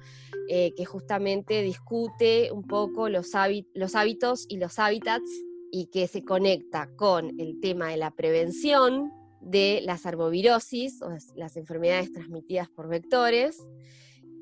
eh, 0.48 0.72
que 0.74 0.84
justamente 0.84 1.62
discute 1.62 2.50
un 2.52 2.62
poco 2.62 3.08
los, 3.08 3.30
los 3.74 3.94
hábitos 3.94 4.46
y 4.48 4.58
los 4.58 4.78
hábitats 4.78 5.30
y 5.70 5.86
que 5.86 6.06
se 6.06 6.24
conecta 6.24 6.88
con 6.96 7.40
el 7.40 7.60
tema 7.60 7.88
de 7.88 7.96
la 7.96 8.10
prevención 8.10 9.12
de 9.40 9.82
las 9.84 10.06
arbovirosis, 10.06 11.02
o 11.02 11.10
las 11.36 11.56
enfermedades 11.56 12.12
transmitidas 12.12 12.68
por 12.70 12.88
vectores, 12.88 13.62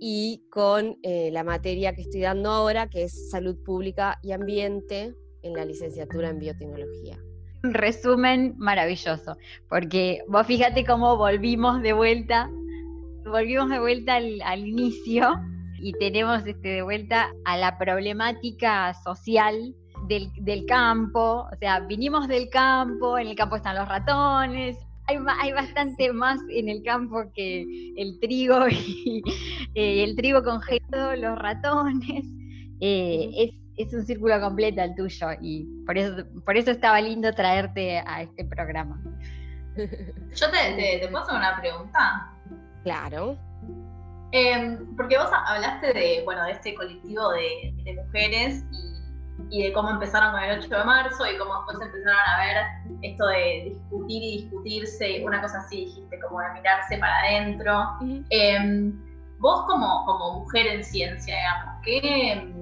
y 0.05 0.43
con 0.51 0.99
eh, 1.03 1.31
la 1.31 1.45
materia 1.45 1.95
que 1.95 2.03
estoy 2.03 2.23
dando 2.23 2.51
ahora, 2.51 2.91
que 2.91 3.05
es 3.05 3.31
salud 3.31 3.57
pública 3.63 4.19
y 4.23 4.33
ambiente, 4.33 5.15
en 5.43 5.55
la 5.55 5.65
licenciatura 5.65 6.31
en 6.31 6.39
biotecnología. 6.39 7.19
Un 7.65 7.75
resumen 7.75 8.55
maravilloso, 8.59 9.37
porque 9.69 10.23
vos 10.29 10.47
fíjate 10.47 10.85
cómo 10.85 11.17
volvimos 11.17 11.81
de 11.83 11.93
vuelta, 11.93 12.51
volvimos 13.25 13.71
de 13.71 13.79
vuelta 13.79 14.17
al, 14.17 14.67
inicio 14.67 15.35
y 15.79 15.93
tenemos 15.93 16.45
este, 16.47 16.69
de 16.69 16.83
vuelta 16.83 17.31
a 17.45 17.57
la 17.57 17.79
problemática 17.79 18.95
social 19.05 19.75
del, 20.09 20.31
del, 20.41 20.67
campo, 20.67 21.47
o 21.53 21.57
sea, 21.61 21.81
vinimos 21.81 22.27
del 22.27 22.49
campo, 22.49 23.17
en 23.19 23.29
el 23.29 23.37
campo 23.37 23.57
están 23.57 23.77
los 23.77 23.89
ratones, 23.89 24.77
hay, 25.07 25.53
bastante 25.53 26.13
más 26.13 26.41
en 26.51 26.69
el 26.69 26.83
campo 26.83 27.25
que 27.35 27.93
el 27.97 28.19
trigo 28.21 28.69
y 28.71 29.23
eh, 29.75 30.05
el 30.05 30.17
trigo 30.17 30.43
congelado, 30.43 31.17
los 31.17 31.39
ratones. 31.39 32.25
Eh, 32.81 33.31
es, 33.37 33.62
es, 33.83 33.95
un 33.95 34.05
círculo 34.05 34.41
completo 34.41 34.83
el 34.83 34.95
tuyo 34.95 35.29
y 35.41 35.67
por 35.87 35.99
eso, 35.99 36.25
por 36.45 36.57
eso 36.57 36.71
estaba 36.71 37.01
lindo 37.01 37.33
traerte 37.33 38.03
a 38.07 38.23
este 38.23 38.45
programa. 38.45 39.01
Yo 39.77 40.51
te, 40.51 41.09
puedo 41.09 41.25
hacer 41.25 41.35
una 41.35 41.61
pregunta. 41.61 42.33
Claro. 42.85 43.39
Em, 44.33 44.97
porque 44.97 45.19
vos 45.19 45.29
hablaste 45.47 45.93
de, 45.93 46.23
bueno, 46.25 46.45
de 46.45 46.53
este 46.53 46.75
colectivo 46.75 47.31
de, 47.33 47.95
mujeres 48.05 48.65
y, 49.51 49.63
de 49.63 49.73
cómo 49.73 49.91
empezaron 49.91 50.33
con 50.33 50.43
el 50.43 50.59
8 50.59 50.69
de 50.69 50.85
marzo 50.85 51.31
y 51.31 51.37
cómo 51.37 51.55
después 51.57 51.87
empezaron 51.87 52.19
a 52.27 52.39
ver 52.39 52.57
esto 53.03 53.27
de 53.27 53.63
discutir 53.71 54.23
y 54.23 54.43
discutirse, 54.43 55.23
una 55.25 55.43
cosa 55.43 55.59
así 55.59 55.85
dijiste, 55.85 56.19
como 56.21 56.41
de 56.41 56.53
mirarse 56.55 56.97
para 56.97 57.19
adentro. 57.19 57.89
Em, 58.31 58.93
vos 59.39 59.67
como, 59.67 60.07
como 60.07 60.41
mujer 60.41 60.67
en 60.67 60.85
ciencia, 60.85 61.37
digamos, 61.37 61.75
¿qué, 61.83 62.55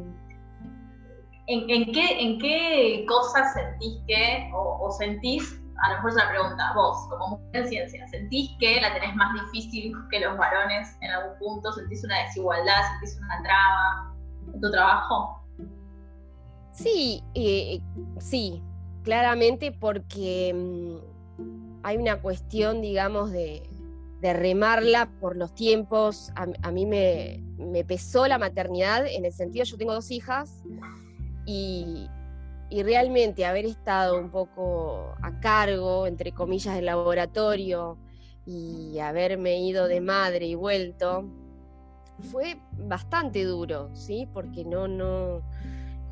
en, 1.53 1.93
qué, 1.93 2.21
¿en 2.21 2.39
qué 2.39 3.05
cosas 3.09 3.53
sentís 3.55 3.99
que, 4.07 4.51
o 4.53 4.91
sentís 4.99 5.61
a 5.83 5.91
lo 5.91 5.95
mejor 5.97 6.11
es 6.11 6.17
una 6.17 6.29
pregunta, 6.29 6.73
vos, 6.75 7.07
como 7.09 7.29
mujer 7.29 7.63
en 7.63 7.69
ciencia, 7.69 8.09
¿sentís 8.09 8.51
que 8.59 8.81
la 8.81 8.93
tenés 8.93 9.15
más 9.17 9.33
difícil 9.35 9.95
que 10.11 10.21
los 10.21 10.37
varones 10.37 10.97
en 11.01 11.11
algún 11.11 11.39
punto? 11.39 11.73
¿Sentís 11.73 12.05
una 12.05 12.23
desigualdad? 12.25 12.83
¿Sentís 12.93 13.19
una 13.19 13.43
traba 13.43 14.15
en 14.53 14.61
tu 14.61 14.71
trabajo? 14.71 15.43
Sí, 16.73 17.23
eh, 17.35 17.81
sí, 18.19 18.63
claramente 19.05 19.73
porque 19.73 20.53
mm, 20.55 21.81
hay 21.83 21.97
una 21.97 22.21
cuestión, 22.21 22.83
digamos, 22.83 23.31
de, 23.31 23.67
remarla 24.23 25.09
por 25.19 25.35
los 25.35 25.55
tiempos. 25.55 26.31
A, 26.35 26.71
mí 26.71 26.85
me, 26.85 27.43
me, 27.57 27.85
pesó 27.85 28.29
la 28.29 28.37
maternidad 28.37 29.07
en 29.07 29.25
el 29.25 29.33
sentido, 29.33 29.65
yo 29.65 29.79
tengo 29.79 29.95
dos 29.95 30.11
hijas 30.11 30.63
y, 31.47 32.09
y 32.71 32.83
realmente 32.83 33.45
haber 33.45 33.67
estado 33.67 34.19
un 34.19 34.31
poco 34.31 35.15
a 35.23 35.41
cargo, 35.41 36.07
entre 36.07 36.33
comillas, 36.33 36.75
del 36.75 36.87
laboratorio 36.87 37.99
y 38.47 38.99
haberme 38.99 39.61
ido 39.61 39.89
de 39.89 40.01
madre 40.01 40.47
y 40.47 40.55
vuelto, 40.55 41.29
fue 42.21 42.61
bastante 42.73 43.45
duro, 43.45 43.91
¿sí? 43.95 44.29
Porque 44.33 44.65
no, 44.65 44.89
no, 44.89 45.43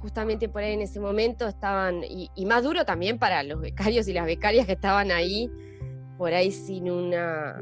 justamente 0.00 0.49
por 0.49 0.62
ahí 0.62 0.73
en 0.73 0.82
ese 0.82 1.00
momento 1.00 1.47
estaban, 1.47 2.02
y, 2.04 2.30
más 2.47 2.64
duro 2.64 2.85
también 2.85 3.18
para 3.18 3.42
los 3.42 3.61
becarios 3.61 4.08
y 4.08 4.12
las 4.12 4.26
becarias 4.26 4.66
que 4.66 4.73
estaban 4.73 5.11
ahí, 5.11 5.50
por 6.16 6.32
ahí 6.35 6.50
sin 6.50 6.90
una, 6.90 7.56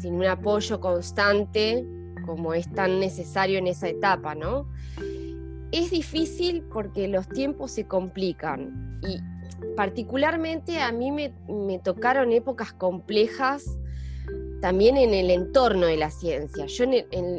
sin 0.00 0.14
un 0.14 0.26
apoyo 0.26 0.80
constante 0.80 1.84
como 2.24 2.54
es 2.54 2.70
tan 2.72 2.98
necesario 2.98 3.58
en 3.58 3.68
esa 3.68 3.88
etapa, 3.88 4.34
¿no? 4.34 4.68
Es 5.72 5.90
difícil 5.90 6.62
porque 6.72 7.08
los 7.08 7.28
tiempos 7.28 7.72
se 7.72 7.86
complican 7.86 9.00
y 9.02 9.18
particularmente 9.74 10.80
a 10.80 10.92
mí 10.92 11.10
me, 11.10 11.32
tocaron 11.80 12.32
épocas 12.32 12.72
complejas 12.72 13.64
también 14.60 14.96
en 14.96 15.12
el 15.12 15.30
entorno 15.30 15.86
de 15.86 15.96
la 15.96 16.10
ciencia. 16.10 16.66
Yo 16.66 16.84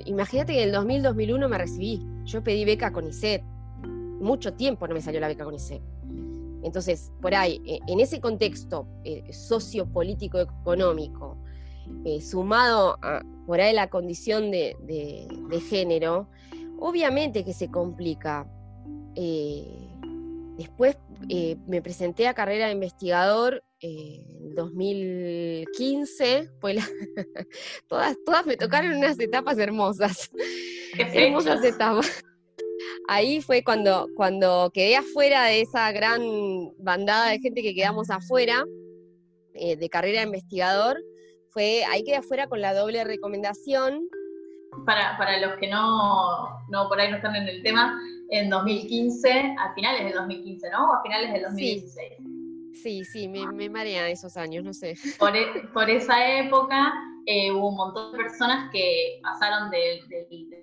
imagínate 0.06 0.54
que 0.54 0.64
en 0.64 0.70
el 0.70 0.76
2000-2001 0.76 1.50
me 1.50 1.58
recibí, 1.58 2.06
yo 2.26 2.44
pedí 2.44 2.66
beca 2.66 2.92
con 2.92 3.08
ICET, 3.08 3.44
mucho 4.20 4.54
tiempo 4.54 4.88
no 4.88 4.94
me 4.94 5.02
salió 5.02 5.20
la 5.20 5.28
beca 5.28 5.46
con 5.46 5.56
ICET. 5.56 5.82
Entonces, 6.64 7.12
por 7.22 7.34
ahí, 7.34 7.62
e, 7.66 7.80
en 7.88 8.00
ese 8.00 8.20
contexto 8.20 8.88
eh, 9.04 9.24
sociopolítico 9.32 10.40
económico, 10.40 11.38
eh, 12.04 12.20
sumado 12.20 12.98
a 13.02 13.24
por 13.46 13.62
ahí 13.62 13.74
la 13.74 13.90
condición 13.90 14.52
de 14.52 15.62
género, 15.70 16.28
Obviamente 16.80 17.44
que 17.44 17.54
se 17.54 17.70
complica. 17.70 18.48
Eh, 19.16 19.66
después 20.58 20.98
eh, 21.30 21.58
me 21.68 21.82
presenté 21.82 22.28
a 22.28 22.34
carrera 22.34 22.68
de 22.68 22.74
investigador 22.74 23.64
eh, 23.80 24.24
en 24.40 24.56
2015, 24.56 26.50
pues 26.60 26.78
todas, 27.88 28.16
todas 28.26 28.46
me 28.46 28.58
tocaron 28.58 28.96
unas 28.96 29.20
etapas 29.20 29.58
hermosas, 29.58 30.30
hermosas 30.98 31.64
etapas. 31.64 32.24
Ahí 33.08 33.42
fue 33.42 33.64
cuando, 33.64 34.08
cuando 34.16 34.70
quedé 34.74 34.98
afuera 34.98 35.46
de 35.46 35.62
esa 35.62 35.92
gran 35.92 36.22
bandada 36.78 37.32
de 37.32 37.40
gente 37.40 37.64
que 37.64 37.74
quedamos 37.74 38.10
afuera 38.10 38.64
de 39.54 39.90
carrera 39.90 40.20
de 40.20 40.28
investigador, 40.28 41.02
fue 41.50 41.84
ahí 41.86 42.04
quedé 42.04 42.18
afuera 42.18 42.48
con 42.48 42.62
la 42.62 42.76
doble 42.76 43.04
recomendación 43.04 44.08
para, 44.86 45.18
para 45.18 45.40
los 45.40 45.58
que 45.60 45.68
no, 45.68 46.62
no, 46.70 46.88
por 46.88 47.00
ahí 47.00 47.10
no 47.10 47.18
están 47.18 47.36
en 47.36 47.48
el 47.48 47.64
tema, 47.64 48.00
en 48.30 48.50
2015, 48.50 49.56
a 49.58 49.74
finales 49.74 50.04
del 50.06 50.14
2015, 50.14 50.70
¿no? 50.70 50.90
O 50.90 50.94
a 50.94 51.02
finales 51.04 51.34
del 51.34 51.44
2016. 51.44 52.14
Sí, 52.74 53.04
sí, 53.06 53.28
me, 53.28 53.48
me 53.52 53.70
marean 53.70 54.08
esos 54.08 54.38
años, 54.38 54.64
no 54.64 54.74
sé. 54.74 54.96
Por, 55.18 55.36
e, 55.36 55.48
por 55.74 55.90
esa 55.90 56.40
época 56.40 56.94
eh, 57.26 57.52
hubo 57.52 57.70
un 57.70 57.76
montón 57.76 58.12
de 58.14 58.20
personas 58.20 58.70
que 58.72 59.20
pasaron 59.22 59.70
de, 59.70 60.00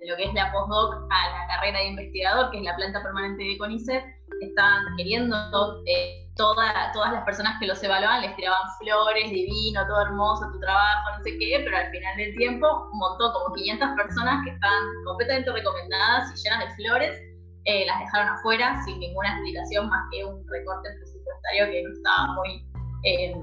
lo 0.07 0.17
que 0.17 0.25
es 0.25 0.35
la 0.35 0.51
postdoc 0.51 0.95
a 1.11 1.31
la 1.31 1.47
carrera 1.49 1.81
de 1.81 1.89
investigador, 1.89 2.51
que 2.51 2.59
es 2.59 2.65
la 2.65 2.77
planta 2.77 3.03
permanente 3.03 3.43
de 3.43 3.59
CONICET, 3.59 4.03
estaban 4.47 4.97
queriendo 4.97 5.83
eh, 5.87 6.25
todas 6.37 7.13
las 7.13 7.25
personas 7.25 7.59
que 7.61 7.67
los 7.67 7.83
evaluaban 7.83 8.23
les 8.23 8.35
tiraban 8.37 8.63
flores, 8.81 9.31
divino, 9.31 9.87
todo 9.87 10.03
hermoso, 10.03 10.51
tu 10.53 10.59
trabajo, 10.61 11.17
no 11.17 11.23
sé 11.23 11.39
qué, 11.39 11.61
pero 11.65 11.77
al 11.77 11.91
final 11.91 12.17
del 12.17 12.37
tiempo, 12.37 12.89
un 12.93 12.99
montón, 12.99 13.33
como 13.33 13.55
500 13.55 13.89
personas 13.97 14.45
que 14.45 14.51
estaban 14.51 14.83
completamente 15.05 15.53
recomendadas 15.53 16.33
y 16.33 16.43
llenas 16.43 16.69
de 16.69 16.75
flores, 16.75 17.21
eh, 17.67 17.87
las 17.87 18.01
dejaron 18.01 18.29
afuera 18.29 18.83
sin 18.85 18.99
ninguna 18.99 19.31
explicación 19.33 19.89
más 19.89 20.03
que 20.13 20.25
un 20.25 20.45
recorte 20.49 20.89
presupuestario 20.99 21.71
que 21.71 21.83
no 21.83 21.93
estaba 21.93 22.35
muy, 22.35 22.67
eh, 23.05 23.35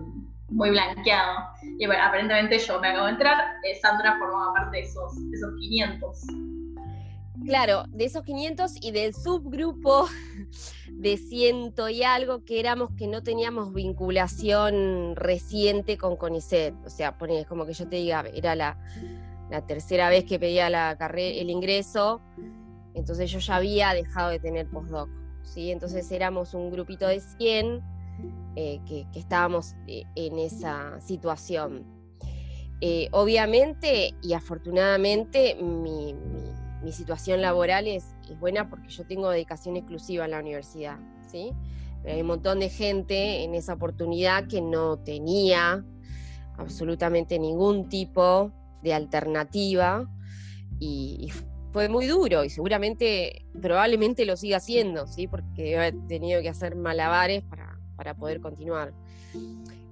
muy 0.49 0.69
blanqueado. 0.69 1.39
Y 1.79 1.87
bueno, 1.87 2.03
aparentemente 2.03 2.59
yo 2.59 2.79
me 2.79 2.89
acabo 2.89 3.05
de 3.05 3.13
entrar, 3.13 3.55
eh, 3.63 3.79
Sandra 3.81 4.17
formaba 4.19 4.53
parte 4.53 4.77
de 4.77 4.83
esos, 4.83 5.15
de 5.29 5.37
esos 5.37 5.49
500. 5.59 6.21
Claro, 7.45 7.85
de 7.87 8.05
esos 8.05 8.23
500 8.23 8.73
y 8.81 8.91
del 8.91 9.15
subgrupo 9.15 10.07
de 11.01 11.17
ciento 11.17 11.89
y 11.89 12.03
algo 12.03 12.45
que 12.45 12.59
éramos 12.59 12.91
que 12.95 13.07
no 13.07 13.23
teníamos 13.23 13.73
vinculación 13.73 15.15
reciente 15.15 15.97
con 15.97 16.15
CONICET. 16.15 16.75
O 16.85 16.89
sea, 16.89 17.17
es 17.27 17.47
como 17.47 17.65
que 17.65 17.73
yo 17.73 17.87
te 17.87 17.95
diga, 17.95 18.23
era 18.33 18.55
la, 18.55 18.77
tercera 19.67 20.09
vez 20.09 20.25
que 20.25 20.39
pedía 20.39 20.69
la 20.69 20.91
el 20.91 21.49
ingreso, 21.49 22.21
entonces 22.93 23.31
yo 23.31 23.39
ya 23.39 23.55
había 23.55 23.93
dejado 23.93 24.29
de 24.29 24.39
tener 24.39 24.67
postdoc. 24.67 25.09
¿sí? 25.43 25.71
Entonces 25.71 26.09
éramos 26.11 26.53
un 26.53 26.69
grupito 26.69 27.07
de 27.07 27.19
100 27.19 27.81
eh, 28.55 28.79
que, 28.87 29.07
estábamos 29.15 29.73
eh, 29.87 30.03
en 30.15 30.37
esa 30.37 31.01
situación. 31.01 31.83
Eh, 32.79 33.09
obviamente 33.11 34.15
y 34.21 34.33
afortunadamente 34.33 35.55
mi 35.55 36.15
situación 36.91 37.41
laboral 37.41 37.87
es, 37.87 38.15
buena 38.39 38.69
porque 38.69 38.89
yo 38.89 39.05
tengo 39.05 39.29
dedicación 39.29 39.75
exclusiva 39.77 40.25
en 40.25 40.31
la 40.31 40.39
universidad, 40.39 40.97
¿sí? 41.27 41.53
Pero 42.01 42.15
hay 42.15 42.21
un 42.21 42.27
montón 42.27 42.59
de 42.59 42.69
gente 42.69 43.43
en 43.43 43.53
esa 43.53 43.73
oportunidad 43.73 44.47
que 44.47 44.61
no 44.61 44.97
tenía 44.97 45.85
absolutamente 46.57 47.37
ningún 47.37 47.89
tipo 47.89 48.51
de 48.81 48.93
alternativa 48.93 50.09
y, 50.79 51.31
fue 51.71 51.87
muy 51.87 52.05
duro 52.05 52.43
y 52.43 52.49
seguramente, 52.49 53.45
probablemente 53.61 54.25
lo 54.25 54.35
siga 54.35 54.57
haciendo, 54.57 55.07
¿sí? 55.07 55.27
Porque 55.27 55.87
he 55.87 55.93
tenido 56.09 56.41
que 56.41 56.49
hacer 56.49 56.75
malabares 56.75 57.43
para, 57.43 58.13
poder 58.15 58.41
continuar. 58.41 58.93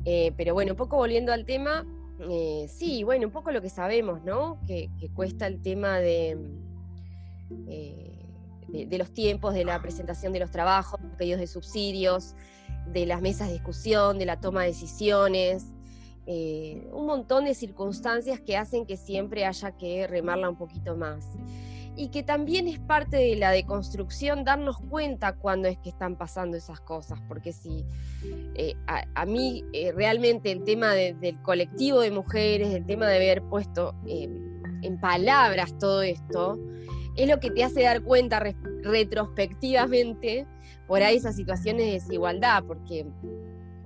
Eh, 0.03 0.33
pero 0.35 0.53
bueno, 0.53 0.73
un 0.73 0.77
poco 0.77 0.97
volviendo 0.97 1.31
al 1.31 1.45
tema, 1.45 1.85
eh, 2.29 2.65
sí, 2.67 3.05
bueno, 3.05 3.27
un 3.27 3.31
poco 3.31 3.51
lo 3.51 3.61
que 3.61 3.69
sabemos, 3.69 4.25
¿no? 4.25 4.59
que 4.67 4.89
cuesta 5.13 5.47
el 5.47 5.61
tema 5.61 5.99
de, 5.99 6.37
eh, 7.67 8.85
de, 8.87 8.97
los 8.97 9.11
tiempos, 9.11 9.53
de 9.53 9.65
la 9.65 9.81
presentación 9.81 10.31
de 10.31 10.39
los 10.39 10.51
trabajos, 10.51 10.99
pedidos 11.17 11.39
de 11.39 11.47
subsidios, 11.47 12.35
de 12.91 13.05
las 13.05 13.21
mesas 13.21 13.47
de 13.47 13.53
discusión, 13.53 14.19
de 14.19 14.25
la 14.25 14.39
toma 14.39 14.61
de 14.61 14.67
decisiones, 14.67 15.65
eh, 16.27 16.87
un 16.91 17.07
montón 17.07 17.45
de 17.45 17.55
circunstancias 17.55 18.39
que 18.39 18.57
hacen 18.57 18.85
que 18.85 18.97
siempre 18.97 19.45
haya 19.45 19.71
que 19.71 20.05
remarla 20.05 20.49
un 20.49 20.57
poquito 20.57 20.95
más. 20.95 21.25
Y 21.95 22.09
que 22.09 22.21
también 22.21 22.67
es 22.67 22.79
parte 22.79 23.17
de 23.17 23.35
la 23.35 23.51
deconstrucción 23.51 24.43
darnos 24.43 24.77
cuenta 24.77 25.33
cuando 25.33 25.67
es 25.67 25.77
que 25.79 25.89
están 25.89 26.15
pasando 26.15 26.55
esas 26.55 26.79
cosas, 26.79 27.19
porque 27.27 27.51
si 27.51 27.83
eh, 28.55 28.75
a, 28.87 29.25
mí 29.25 29.65
realmente 29.95 30.51
el 30.51 30.63
tema 30.63 30.93
del 30.93 31.41
colectivo 31.41 32.01
de 32.01 32.11
mujeres, 32.11 32.69
el 32.69 32.85
tema 32.85 33.07
de 33.07 33.15
haber 33.15 33.41
puesto 33.41 33.95
en 34.05 35.01
palabras 35.01 35.77
todo 35.77 36.03
esto, 36.03 36.57
es 37.15 37.27
lo 37.27 37.39
que 37.39 37.51
te 37.51 37.63
hace 37.63 37.83
dar 37.83 38.01
cuenta 38.01 38.41
retrospectivamente 38.83 40.47
por 40.87 41.03
ahí 41.03 41.17
esas 41.17 41.35
situaciones 41.35 41.85
de 41.85 41.91
desigualdad, 41.93 42.63
porque 42.65 43.05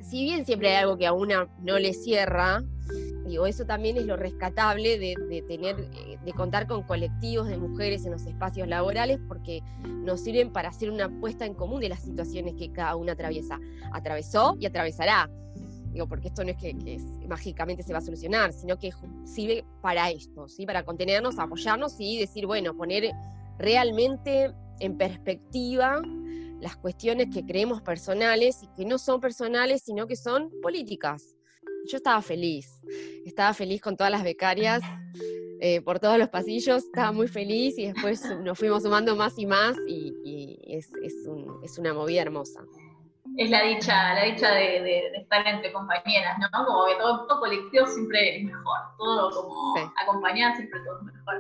si 0.02 0.24
bien 0.24 0.46
siempre 0.46 0.70
hay 0.70 0.84
algo 0.84 0.98
que 0.98 1.08
a 1.08 1.14
una 1.14 1.48
no 1.62 1.80
le 1.80 1.94
cierra, 1.94 2.64
digo, 3.26 3.46
eso 3.46 3.66
también 3.66 3.98
es 3.98 4.06
lo 4.06 4.16
rescatable 4.16 5.00
de, 5.00 5.44
tener, 5.48 5.80
eh, 5.80 6.18
de 6.24 6.34
contar 6.34 6.68
con 6.68 6.84
colectivos 6.84 7.48
de 7.48 7.58
mujeres 7.58 8.06
en 8.06 8.12
los 8.12 8.26
espacios 8.26 8.68
laborales, 8.68 9.20
porque 9.28 9.62
nos 9.84 10.22
sirven 10.22 10.52
para 10.52 10.70
hacer 10.70 10.92
una 10.92 11.10
puesta 11.20 11.46
en 11.46 11.54
común 11.54 11.82
de 11.82 11.90
las 11.90 12.04
situaciones 12.04 12.56
que 12.58 12.72
cada 12.72 12.96
una 12.96 13.14
atraviesa. 13.14 13.60
Atravesó 13.92 14.56
y 14.60 14.66
atravesará. 14.66 15.30
Digo, 15.94 16.08
porque 16.08 16.30
esto 16.30 16.44
no 16.44 16.50
es 16.50 16.58
que, 16.58 16.74
mágicamente 17.28 17.84
se 17.84 17.94
va 17.94 18.00
a 18.00 18.02
solucionar, 18.02 18.52
sino 18.52 18.80
que 18.80 18.92
sirve 19.26 19.64
para 19.82 20.10
esto, 20.10 20.48
¿sí? 20.48 20.66
para 20.66 20.84
contenernos, 20.84 21.38
apoyarnos 21.38 21.96
y 22.00 22.20
decir, 22.20 22.48
bueno, 22.48 22.76
poner 22.76 23.12
realmente 23.60 24.52
en 24.80 24.98
perspectiva 24.98 26.02
las 26.60 26.76
cuestiones 26.78 27.28
que 27.32 27.46
creemos 27.46 27.84
personales 27.84 28.64
y 28.64 28.68
que 28.76 28.86
no 28.86 28.98
son 28.98 29.22
personales, 29.22 29.84
sino 29.86 30.08
que 30.08 30.16
son 30.16 30.50
políticas. 30.64 31.36
Yo 31.86 31.98
estaba 31.98 32.22
feliz, 32.24 32.82
estaba 33.26 33.54
feliz 33.54 33.80
con 33.80 33.96
todas 33.96 34.12
las 34.12 34.24
becarias 34.24 34.82
eh, 35.62 35.82
por 35.82 36.00
todos 36.00 36.18
los 36.18 36.30
pasillos, 36.30 36.86
estaba 36.86 37.12
muy 37.12 37.28
feliz 37.28 37.78
y 37.78 37.86
después 37.86 38.24
nos 38.42 38.58
fuimos 38.58 38.82
sumando 38.82 39.16
más 39.16 39.38
y 39.38 39.46
más 39.46 39.78
y, 39.88 40.58
es, 40.66 40.90
es 41.62 41.78
una 41.78 41.94
movida 41.94 42.24
hermosa 42.24 42.66
es 43.38 43.50
la 43.50 43.64
dicha, 43.64 44.14
la 44.14 44.24
dicha 44.26 44.52
de, 44.52 45.08
estar 45.16 45.48
entre 45.48 45.72
compañeras, 45.72 46.38
¿no? 46.40 46.66
Como 46.66 46.86
que 46.86 46.96
todo, 46.96 47.40
colectivo 47.40 47.86
siempre 47.88 48.38
es 48.38 48.44
mejor, 48.44 48.80
todo 48.98 49.32
como 49.32 49.76
sí. 49.76 49.82
acompañada 50.02 50.56
siempre 50.56 50.80
todo 50.86 51.00
es 51.00 51.04
mejor. 51.06 51.36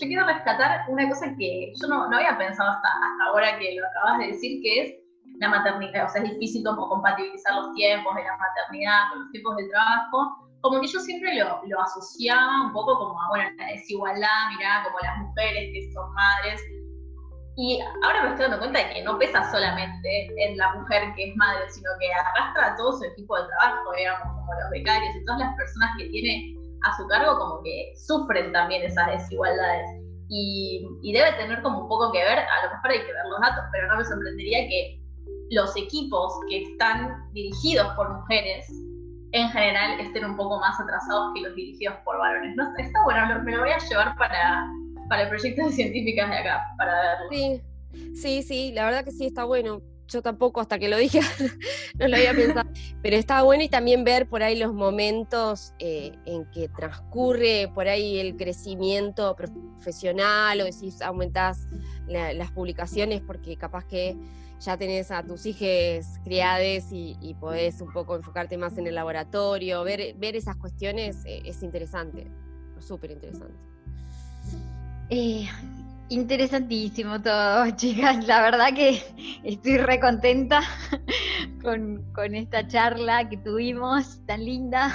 Yo 0.00 0.06
quiero 0.08 0.26
rescatar 0.26 0.84
una 0.88 1.08
cosa 1.08 1.34
que 1.38 1.72
yo 1.80 1.88
no, 1.88 2.04
había 2.04 2.36
pensado 2.36 2.70
hasta, 2.70 2.88
hasta 2.88 3.24
ahora 3.28 3.58
que 3.58 3.76
lo 3.76 3.86
acabas 3.86 4.18
de 4.18 4.26
decir, 4.28 4.60
que 4.62 4.82
es 4.82 4.94
la 5.38 5.48
maternidad. 5.48 6.06
O 6.06 6.08
sea, 6.08 6.22
es 6.22 6.30
difícil 6.30 6.64
como 6.64 6.88
compatibilizar 6.88 7.54
los 7.54 7.74
tiempos 7.74 8.14
de 8.16 8.24
la 8.24 8.36
maternidad 8.36 9.10
con 9.10 9.20
los 9.20 9.30
tiempos 9.30 9.56
de 9.56 9.68
trabajo. 9.68 10.48
Como 10.62 10.80
que 10.80 10.88
yo 10.88 10.98
siempre 10.98 11.36
lo, 11.36 11.60
lo 11.64 11.80
asociaba 11.80 12.66
un 12.66 12.72
poco 12.72 12.98
como 12.98 13.20
a, 13.20 13.28
bueno, 13.28 13.50
la 13.56 13.66
desigualdad, 13.66 14.50
mirá, 14.56 14.82
como 14.84 14.98
las 15.00 15.18
mujeres 15.18 15.70
que 15.72 15.92
son 15.92 16.12
madres 16.12 16.60
y 17.56 17.80
ahora 18.02 18.22
me 18.22 18.28
estoy 18.30 18.44
dando 18.44 18.58
cuenta 18.58 18.78
de 18.80 18.94
que 18.94 19.02
no 19.02 19.18
pesa 19.18 19.50
solamente 19.50 20.28
en 20.44 20.58
la 20.58 20.74
mujer 20.74 21.14
que 21.16 21.30
es 21.30 21.36
madre, 21.36 21.64
sino 21.70 21.88
que 21.98 22.12
arrastra 22.12 22.72
a 22.72 22.76
todo 22.76 22.98
su 22.98 23.04
equipo 23.04 23.34
de 23.34 23.48
trabajo, 23.48 23.92
digamos, 23.96 24.28
como 24.34 24.52
los 24.60 24.70
becarios 24.70 25.16
y 25.16 25.24
todas 25.24 25.40
las 25.40 25.56
personas 25.56 25.90
que 25.96 26.08
tiene 26.10 26.54
a 26.84 26.96
su 26.98 27.06
cargo, 27.08 27.38
como 27.38 27.62
que 27.62 27.94
sufren 27.96 28.52
también 28.52 28.82
esas 28.82 29.06
desigualdades. 29.06 29.86
Y, 30.28 30.86
debe 31.12 31.32
tener 31.38 31.62
como 31.62 31.82
un 31.82 31.88
poco 31.88 32.12
que 32.12 32.18
ver, 32.18 32.40
a 32.40 32.66
lo 32.66 32.72
mejor 32.74 32.90
hay 32.90 32.98
que 32.98 33.12
ver 33.12 33.26
los 33.30 33.40
datos, 33.40 33.64
pero 33.72 33.88
no 33.88 33.96
me 33.96 34.04
sorprendería 34.04 34.68
que 34.68 35.00
los 35.50 35.74
equipos 35.76 36.34
que 36.50 36.62
están 36.62 37.32
dirigidos 37.32 37.88
por 37.94 38.12
mujeres 38.12 38.66
en 39.32 39.48
general 39.48 39.98
estén 40.00 40.26
un 40.26 40.36
poco 40.36 40.60
más 40.60 40.78
atrasados 40.78 41.32
que 41.34 41.40
los 41.40 41.54
dirigidos 41.54 41.96
por 42.04 42.18
varones. 42.18 42.54
¿No? 42.54 42.64
Está 42.76 43.02
bueno, 43.04 43.42
me 43.44 43.52
lo 43.52 43.60
voy 43.60 43.70
a 43.70 43.78
llevar 43.78 44.14
para, 44.16 44.66
para 45.08 45.22
el 45.22 45.28
proyecto 45.28 45.66
de 45.66 45.72
científicas 45.72 46.30
de 46.30 46.36
acá, 46.36 46.62
para. 46.76 47.18
Sí, 47.30 47.62
sí, 48.14 48.42
sí, 48.42 48.72
la 48.72 48.84
verdad 48.84 49.04
que 49.04 49.12
sí 49.12 49.26
está 49.26 49.44
bueno. 49.44 49.82
Yo 50.08 50.22
tampoco, 50.22 50.60
hasta 50.60 50.78
que 50.78 50.88
lo 50.88 50.96
dije, 50.98 51.18
no 51.98 52.06
lo 52.06 52.16
había 52.16 52.32
pensado. 52.32 52.70
Pero 53.02 53.16
está 53.16 53.42
bueno 53.42 53.64
y 53.64 53.68
también 53.68 54.04
ver 54.04 54.28
por 54.28 54.42
ahí 54.44 54.56
los 54.56 54.72
momentos 54.72 55.72
eh, 55.80 56.12
en 56.26 56.48
que 56.52 56.68
transcurre 56.68 57.68
por 57.74 57.88
ahí 57.88 58.20
el 58.20 58.36
crecimiento 58.36 59.34
profesional 59.34 60.60
o 60.60 60.72
si 60.72 60.92
aumentás 61.02 61.66
las 62.06 62.52
publicaciones 62.52 63.20
porque 63.20 63.56
capaz 63.56 63.84
que 63.84 64.16
ya 64.60 64.76
tenés 64.76 65.10
a 65.10 65.22
tus 65.22 65.44
hijos 65.46 66.06
criades 66.24 66.90
y, 66.92 67.16
y, 67.20 67.34
podés 67.34 67.80
un 67.80 67.92
poco 67.92 68.16
enfocarte 68.16 68.56
más 68.56 68.78
en 68.78 68.86
el 68.86 68.94
laboratorio. 68.94 69.82
Ver, 69.84 70.14
ver 70.14 70.36
esas 70.36 70.56
cuestiones 70.56 71.24
eh, 71.26 71.42
es 71.44 71.62
interesante, 71.62 72.26
súper 72.78 73.10
interesante. 73.10 73.54
Eh, 75.08 75.48
interesantísimo 76.08 77.20
todo, 77.22 77.70
chicas. 77.76 78.26
La 78.26 78.42
verdad 78.42 78.74
que 78.74 79.02
estoy 79.44 79.78
re 79.78 80.00
contenta 80.00 80.60
con, 81.62 82.34
esta 82.34 82.66
charla 82.66 83.28
que 83.28 83.36
tuvimos, 83.36 84.24
tan 84.26 84.44
linda, 84.44 84.94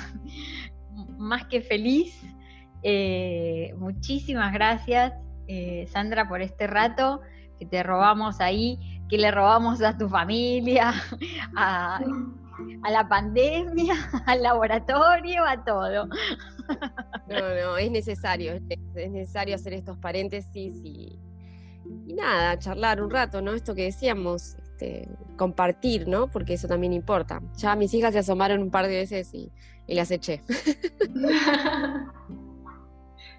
más 1.18 1.46
que 1.46 1.62
feliz. 1.62 2.20
Eh, 2.84 3.74
muchísimas 3.78 4.52
gracias, 4.54 5.14
eh, 5.48 5.88
Sandra, 5.92 6.28
por 6.28 6.42
este 6.42 6.68
rato 6.68 7.22
que 7.60 7.66
te 7.68 7.84
robamos 7.84 8.42
ahí, 8.42 8.80
que 9.08 9.20
le 9.20 9.30
robamos 9.30 9.84
a 9.84 9.98
tu 9.98 10.10
familia, 10.10 10.94
a, 11.56 12.02
a 12.84 12.92
la 12.92 13.08
pandemia, 13.08 13.94
al 14.26 14.42
laboratorio, 14.44 15.46
a 15.46 15.64
todo. 15.64 16.08
No, 17.28 17.40
no, 17.62 17.78
es 17.78 17.92
necesario, 17.92 18.54
es 18.54 19.12
necesario 19.12 19.56
hacer 19.56 19.74
estos 19.74 19.98
paréntesis 19.98 20.76
y, 20.84 21.20
nada, 21.86 22.58
charlar 22.60 23.02
un 23.02 23.10
rato, 23.10 23.42
¿no? 23.42 23.54
Esto 23.54 23.76
que 23.76 23.84
decíamos, 23.84 24.56
este, 24.82 25.08
compartir, 25.38 26.08
¿no? 26.08 26.28
Porque 26.28 26.54
eso 26.56 26.68
también 26.68 26.94
importa. 26.94 27.40
Ya 27.58 27.76
mis 27.76 27.94
hijas 27.94 28.14
se 28.14 28.20
asomaron 28.20 28.62
un 28.62 28.72
par 28.72 28.88
de 28.88 28.96
veces 28.96 29.32
y, 29.34 29.52
las 29.88 30.10
eché. 30.10 30.42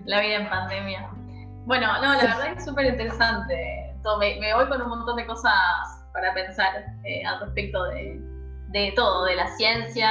La 0.05 0.21
vida 0.21 0.37
en 0.37 0.49
pandemia. 0.49 1.11
Bueno, 1.65 1.87
no, 1.87 2.15
la 2.15 2.23
verdad 2.23 2.53
es 2.57 2.65
súper 2.65 2.87
interesante. 2.87 3.95
Me, 4.19 4.55
voy 4.55 4.69
con 4.69 4.83
un 4.83 4.89
montón 4.89 5.17
de 5.17 5.27
cosas 5.27 5.55
para 6.13 6.35
pensar 6.35 6.85
eh, 7.05 7.25
al 7.25 7.41
respecto 7.41 7.85
de, 7.85 8.21
de 8.73 8.93
todo, 8.97 9.27
de 9.27 9.37
la 9.37 9.47
ciencia, 9.57 10.11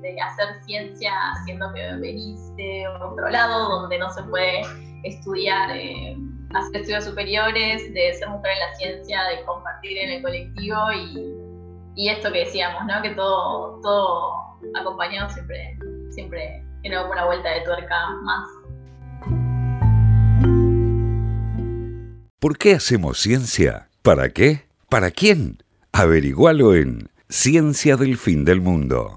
de, 0.00 0.20
hacer 0.20 0.62
ciencia 0.64 1.12
haciendo 1.32 1.72
que 1.74 1.94
venís 1.96 2.54
de 2.56 2.88
otro 2.88 3.28
lado, 3.28 3.80
donde 3.80 3.98
no 3.98 4.10
se 4.10 4.22
puede 4.24 4.62
estudiar, 5.04 5.70
eh, 5.76 6.16
hacer 6.54 6.80
estudios 6.80 7.04
superiores, 7.04 7.92
de 7.92 8.14
ser 8.14 8.28
mujer 8.28 8.52
en 8.52 8.58
la 8.58 8.74
ciencia, 8.76 9.22
de 9.24 9.44
compartir 9.44 9.98
en 9.98 10.10
el 10.10 10.22
colectivo 10.22 10.76
y, 10.92 11.36
esto 12.08 12.32
que 12.32 12.46
decíamos, 12.46 12.82
¿no? 12.86 13.02
que 13.02 13.10
todo, 13.10 13.78
todo 13.82 14.32
acompañado 14.74 15.28
siempre, 15.28 15.76
siempre 16.10 16.64
tiene 16.80 16.98
una 17.04 17.26
vuelta 17.26 17.50
de 17.50 17.60
tuerca 17.60 17.94
más. 18.22 18.48
¿Por 22.38 22.56
qué 22.56 22.76
hacemos 22.76 23.18
ciencia? 23.18 23.90
¿Para 24.00 24.30
qué? 24.30 24.64
¿Para 24.88 25.10
quién? 25.10 25.62
Averigualo 25.92 26.74
en 26.74 27.10
Ciencia 27.32 27.96
del 27.96 28.16
Fin 28.16 28.44
del 28.44 28.60
Mundo. 28.60 29.16